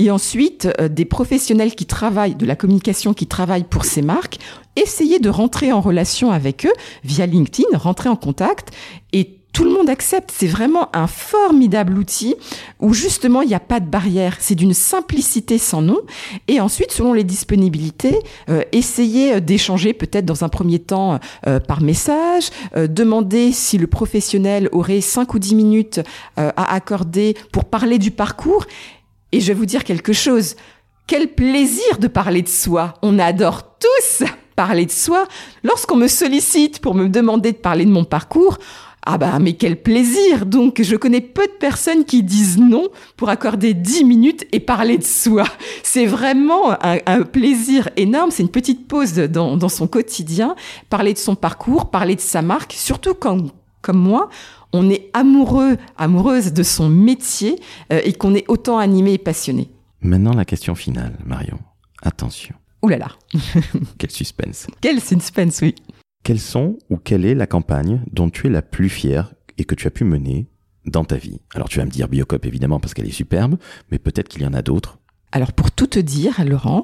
et 0.00 0.10
ensuite, 0.10 0.66
euh, 0.80 0.88
des 0.88 1.04
professionnels 1.04 1.74
qui 1.74 1.84
travaillent, 1.84 2.34
de 2.34 2.46
la 2.46 2.56
communication 2.56 3.12
qui 3.12 3.26
travaillent 3.26 3.64
pour 3.64 3.84
ces 3.84 4.00
marques, 4.00 4.38
essayer 4.74 5.18
de 5.18 5.28
rentrer 5.28 5.72
en 5.72 5.82
relation 5.82 6.30
avec 6.30 6.64
eux 6.64 6.72
via 7.04 7.26
LinkedIn, 7.26 7.76
rentrer 7.76 8.08
en 8.08 8.16
contact 8.16 8.70
et 9.12 9.36
tout 9.52 9.64
le 9.64 9.70
monde 9.70 9.90
accepte. 9.90 10.32
C'est 10.34 10.46
vraiment 10.46 10.88
un 10.96 11.06
formidable 11.06 11.98
outil 11.98 12.34
où 12.78 12.94
justement 12.94 13.42
il 13.42 13.48
n'y 13.48 13.54
a 13.54 13.60
pas 13.60 13.80
de 13.80 13.86
barrière. 13.86 14.36
C'est 14.38 14.54
d'une 14.54 14.72
simplicité 14.74 15.58
sans 15.58 15.82
nom. 15.82 15.98
Et 16.48 16.60
ensuite, 16.60 16.92
selon 16.92 17.12
les 17.12 17.24
disponibilités, 17.24 18.18
euh, 18.48 18.62
essayez 18.72 19.40
d'échanger 19.40 19.92
peut-être 19.92 20.24
dans 20.24 20.44
un 20.44 20.48
premier 20.48 20.78
temps 20.78 21.18
euh, 21.46 21.60
par 21.60 21.82
message, 21.82 22.50
euh, 22.76 22.86
demander 22.86 23.52
si 23.52 23.76
le 23.76 23.86
professionnel 23.86 24.68
aurait 24.72 25.00
5 25.00 25.34
ou 25.34 25.38
10 25.38 25.54
minutes 25.54 26.00
à 26.36 26.74
accorder 26.74 27.36
pour 27.52 27.64
parler 27.64 27.98
du 27.98 28.10
parcours. 28.10 28.66
Et 29.32 29.40
je 29.40 29.48
vais 29.48 29.54
vous 29.54 29.66
dire 29.66 29.84
quelque 29.84 30.12
chose. 30.12 30.56
Quel 31.06 31.28
plaisir 31.28 31.98
de 31.98 32.08
parler 32.08 32.42
de 32.42 32.48
soi. 32.48 32.94
On 33.02 33.18
adore 33.18 33.76
tous 33.78 34.24
parler 34.56 34.84
de 34.84 34.90
soi. 34.90 35.26
Lorsqu'on 35.64 35.96
me 35.96 36.06
sollicite 36.06 36.80
pour 36.80 36.94
me 36.94 37.08
demander 37.08 37.52
de 37.52 37.56
parler 37.56 37.86
de 37.86 37.90
mon 37.90 38.04
parcours, 38.04 38.58
ah 39.06 39.16
bah 39.16 39.38
mais 39.40 39.54
quel 39.54 39.80
plaisir 39.80 40.44
Donc 40.44 40.82
je 40.82 40.96
connais 40.96 41.22
peu 41.22 41.46
de 41.46 41.52
personnes 41.52 42.04
qui 42.04 42.22
disent 42.22 42.58
non 42.58 42.88
pour 43.16 43.30
accorder 43.30 43.72
10 43.72 44.04
minutes 44.04 44.46
et 44.52 44.60
parler 44.60 44.98
de 44.98 45.04
soi. 45.04 45.44
C'est 45.82 46.04
vraiment 46.04 46.76
un, 46.82 47.22
plaisir 47.22 47.88
énorme, 47.96 48.30
c'est 48.30 48.42
une 48.42 48.50
petite 48.50 48.86
pause 48.86 49.14
dans, 49.14 49.68
son 49.68 49.86
quotidien, 49.86 50.54
parler 50.90 51.14
de 51.14 51.18
son 51.18 51.34
parcours, 51.34 51.90
parler 51.90 52.14
de 52.14 52.20
sa 52.20 52.42
marque, 52.42 52.74
surtout 52.74 53.14
quand, 53.14 53.38
comme 53.82 53.98
moi, 53.98 54.28
on 54.72 54.88
est 54.90 55.10
amoureux, 55.12 55.76
amoureuse 55.96 56.52
de 56.52 56.62
son 56.62 56.88
métier 56.88 57.60
euh, 57.92 58.00
et 58.04 58.12
qu'on 58.12 58.34
est 58.34 58.44
autant 58.48 58.78
animé 58.78 59.14
et 59.14 59.18
passionné. 59.18 59.70
Maintenant 60.00 60.32
la 60.32 60.44
question 60.44 60.74
finale, 60.74 61.18
Marion. 61.24 61.58
Attention. 62.02 62.54
Ouh 62.82 62.88
là 62.88 62.98
là. 62.98 63.08
Quel 63.98 64.10
suspense. 64.10 64.66
Quel 64.80 65.00
suspense, 65.00 65.60
oui. 65.60 65.74
Quelles 66.22 66.40
sont 66.40 66.78
ou 66.90 66.96
quelle 66.96 67.24
est 67.24 67.34
la 67.34 67.46
campagne 67.46 68.02
dont 68.12 68.30
tu 68.30 68.46
es 68.46 68.50
la 68.50 68.62
plus 68.62 68.88
fière 68.88 69.32
et 69.58 69.64
que 69.64 69.74
tu 69.74 69.86
as 69.86 69.90
pu 69.90 70.04
mener 70.04 70.48
dans 70.86 71.04
ta 71.04 71.16
vie? 71.16 71.40
Alors 71.54 71.68
tu 71.68 71.78
vas 71.78 71.84
me 71.84 71.90
dire 71.90 72.08
Biocop 72.08 72.44
évidemment 72.44 72.80
parce 72.80 72.94
qu'elle 72.94 73.08
est 73.08 73.12
superbe, 73.12 73.58
mais 73.90 73.98
peut-être 73.98 74.28
qu'il 74.28 74.42
y 74.42 74.46
en 74.46 74.54
a 74.54 74.62
d'autres. 74.62 74.98
Alors 75.32 75.52
pour 75.52 75.70
tout 75.70 75.86
te 75.86 75.98
dire, 75.98 76.42
Laurent, 76.44 76.82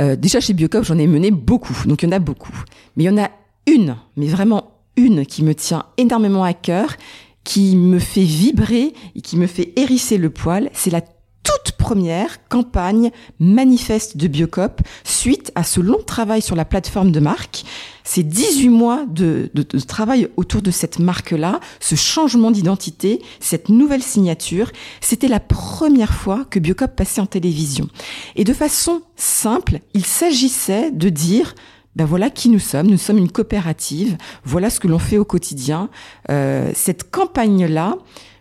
euh, 0.00 0.16
déjà 0.16 0.40
chez 0.40 0.54
Biocop 0.54 0.84
j'en 0.84 0.98
ai 0.98 1.06
mené 1.06 1.30
beaucoup, 1.30 1.76
donc 1.86 2.02
il 2.02 2.06
y 2.06 2.08
en 2.08 2.16
a 2.16 2.18
beaucoup. 2.18 2.54
Mais 2.96 3.04
il 3.04 3.06
y 3.06 3.10
en 3.10 3.22
a 3.22 3.30
une, 3.66 3.96
mais 4.16 4.26
vraiment 4.26 4.73
une 4.96 5.26
qui 5.26 5.42
me 5.42 5.54
tient 5.54 5.86
énormément 5.96 6.44
à 6.44 6.52
cœur, 6.54 6.96
qui 7.44 7.76
me 7.76 7.98
fait 7.98 8.24
vibrer 8.24 8.94
et 9.14 9.20
qui 9.20 9.36
me 9.36 9.46
fait 9.46 9.72
hérisser 9.76 10.18
le 10.18 10.30
poil, 10.30 10.70
c'est 10.72 10.90
la 10.90 11.02
toute 11.02 11.72
première 11.72 12.48
campagne 12.48 13.10
manifeste 13.38 14.16
de 14.16 14.26
Biocop 14.28 14.80
suite 15.04 15.52
à 15.54 15.62
ce 15.62 15.80
long 15.80 16.02
travail 16.04 16.40
sur 16.40 16.56
la 16.56 16.64
plateforme 16.64 17.12
de 17.12 17.20
marque. 17.20 17.64
Ces 18.02 18.22
18 18.22 18.68
mois 18.70 19.04
de, 19.06 19.50
travail 19.86 20.28
autour 20.36 20.62
de 20.62 20.70
cette 20.70 20.98
marque-là, 20.98 21.60
ce 21.80 21.94
changement 21.94 22.50
d'identité, 22.50 23.20
cette 23.40 23.68
nouvelle 23.68 24.02
signature, 24.02 24.70
c'était 25.00 25.28
la 25.28 25.40
première 25.40 26.14
fois 26.14 26.44
que 26.48 26.58
Biocop 26.58 26.96
passait 26.96 27.20
en 27.20 27.26
télévision. 27.26 27.88
Et 28.36 28.44
de 28.44 28.52
façon 28.52 29.02
simple, 29.16 29.80
il 29.92 30.04
s'agissait 30.04 30.90
de 30.90 31.08
dire 31.08 31.54
ben 31.96 32.04
voilà 32.04 32.30
qui 32.30 32.48
nous 32.48 32.58
sommes. 32.58 32.88
Nous 32.88 32.98
sommes 32.98 33.18
une 33.18 33.30
coopérative. 33.30 34.16
Voilà 34.44 34.70
ce 34.70 34.80
que 34.80 34.88
l'on 34.88 34.98
fait 34.98 35.18
au 35.18 35.24
quotidien. 35.24 35.90
Euh, 36.30 36.70
cette 36.74 37.10
campagne-là, 37.10 37.96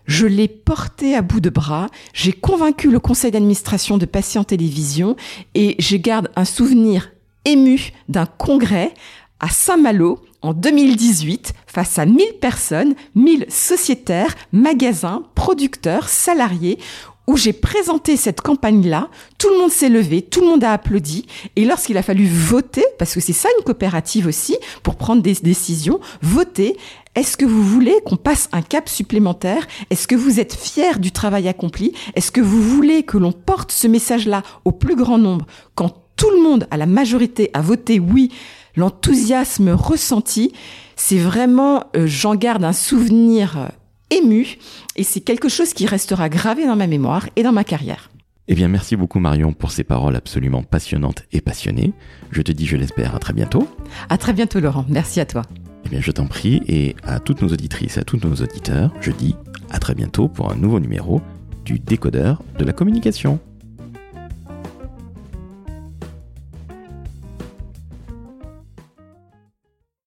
je 0.06 0.26
l'ai 0.26 0.48
porté 0.48 1.16
à 1.16 1.22
bout 1.22 1.40
de 1.40 1.50
bras, 1.50 1.88
j'ai 2.14 2.34
convaincu 2.34 2.92
le 2.92 3.00
conseil 3.00 3.32
d'administration 3.32 3.98
de 3.98 4.06
passer 4.06 4.38
en 4.38 4.44
télévision 4.44 5.16
et 5.56 5.76
je 5.80 5.96
garde 5.96 6.30
un 6.36 6.46
souvenir 6.46 7.12
ému 7.46 7.92
d'un 8.10 8.26
congrès 8.26 8.94
à 9.40 9.50
Saint-Malo 9.50 10.20
en 10.42 10.54
2018 10.54 11.54
face 11.68 11.98
à 12.00 12.06
1000 12.06 12.34
personnes, 12.42 12.96
1000 13.16 13.46
sociétaires, 13.50 14.36
magasins, 14.52 15.24
producteurs, 15.36 16.10
salariés 16.10 16.80
où 17.28 17.38
j'ai 17.38 17.54
présenté 17.54 18.18
cette 18.18 18.42
campagne-là, 18.42 19.10
tout 19.38 19.50
le 19.50 19.58
monde 19.60 19.72
s'est 19.72 19.90
levé, 19.90 20.22
tout 20.22 20.42
le 20.42 20.48
monde 20.48 20.64
a 20.64 20.74
applaudi, 20.74 21.26
et 21.56 21.66
lorsqu'il 21.66 21.98
a 21.98 22.04
fallu 22.04 22.28
voter, 22.28 22.84
parce 23.00 23.14
que 23.14 23.20
c'est 23.20 23.34
ça 23.34 23.50
une 23.58 23.64
coopérative 23.64 24.28
aussi, 24.28 24.58
pour 24.84 24.96
prendre 24.96 25.22
des 25.22 25.36
décisions, 25.36 26.00
voter, 26.22 26.78
est-ce 27.16 27.38
que 27.38 27.46
vous 27.46 27.64
voulez 27.64 27.96
qu'on 28.06 28.18
passe 28.18 28.50
un 28.52 28.64
cap 28.64 28.90
supplémentaire? 28.90 29.68
Est-ce 29.90 30.08
que 30.08 30.16
vous 30.16 30.40
êtes 30.40 30.56
fier 30.56 31.00
du 31.00 31.12
travail 31.12 31.48
accompli? 31.48 31.94
Est-ce 32.16 32.32
que 32.32 32.42
vous 32.42 32.62
voulez 32.62 33.04
que 33.04 33.18
l'on 33.18 33.32
porte 33.32 33.72
ce 33.72 33.88
message-là 33.88 34.42
au 34.66 34.72
plus 34.72 34.96
grand 34.96 35.20
nombre? 35.20 35.46
Quand 35.76 35.96
tout 36.16 36.32
le 36.32 36.42
monde, 36.42 36.68
à 36.72 36.78
la 36.78 36.88
majorité, 36.88 37.52
a 37.54 37.62
voté 37.62 38.00
oui, 38.00 38.32
l'enthousiasme 38.76 39.70
ressenti, 39.70 40.54
c'est 40.96 41.18
vraiment, 41.18 41.86
euh, 41.96 42.08
j'en 42.08 42.36
garde 42.36 42.64
un 42.64 42.74
souvenir 42.74 43.70
euh, 44.14 44.18
ému 44.18 44.58
et 44.96 45.04
c'est 45.04 45.22
quelque 45.22 45.50
chose 45.50 45.74
qui 45.74 45.86
restera 45.86 46.30
gravé 46.30 46.66
dans 46.66 46.76
ma 46.76 46.88
mémoire 46.88 47.28
et 47.36 47.44
dans 47.44 47.52
ma 47.52 47.64
carrière. 47.64 48.10
Eh 48.48 48.56
bien, 48.56 48.68
merci 48.68 48.98
beaucoup 48.98 49.20
Marion 49.20 49.54
pour 49.54 49.72
ces 49.72 49.86
paroles 49.86 50.16
absolument 50.18 50.64
passionnantes 50.64 51.24
et 51.32 51.40
passionnées. 51.40 51.94
Je 52.32 52.42
te 52.42 52.52
dis, 52.52 52.66
je 52.66 52.76
l'espère, 52.76 53.16
à 53.16 53.20
très 53.20 53.34
bientôt. 53.34 53.68
À 54.10 54.18
très 54.18 54.34
bientôt 54.34 54.60
Laurent, 54.60 54.86
merci 54.90 55.22
à 55.22 55.26
toi. 55.26 55.44
Eh 55.86 55.90
bien, 55.90 56.02
je 56.02 56.12
t'en 56.12 56.28
prie, 56.28 56.62
et 56.68 56.96
à 57.04 57.20
toutes 57.20 57.42
nos 57.42 57.50
auditrices 57.50 57.98
à 57.98 58.04
tous 58.04 58.18
nos 58.18 58.36
auditeurs, 58.36 58.92
je 59.02 59.12
dis 59.12 59.36
à 59.70 59.80
très 59.80 59.96
bientôt 59.96 60.28
pour 60.28 60.52
un 60.52 60.56
nouveau 60.56 60.80
numéro 60.80 61.22
du 61.66 61.80
décodeur 61.80 62.44
de 62.60 62.66
la 62.66 62.74
communication. 62.74 63.40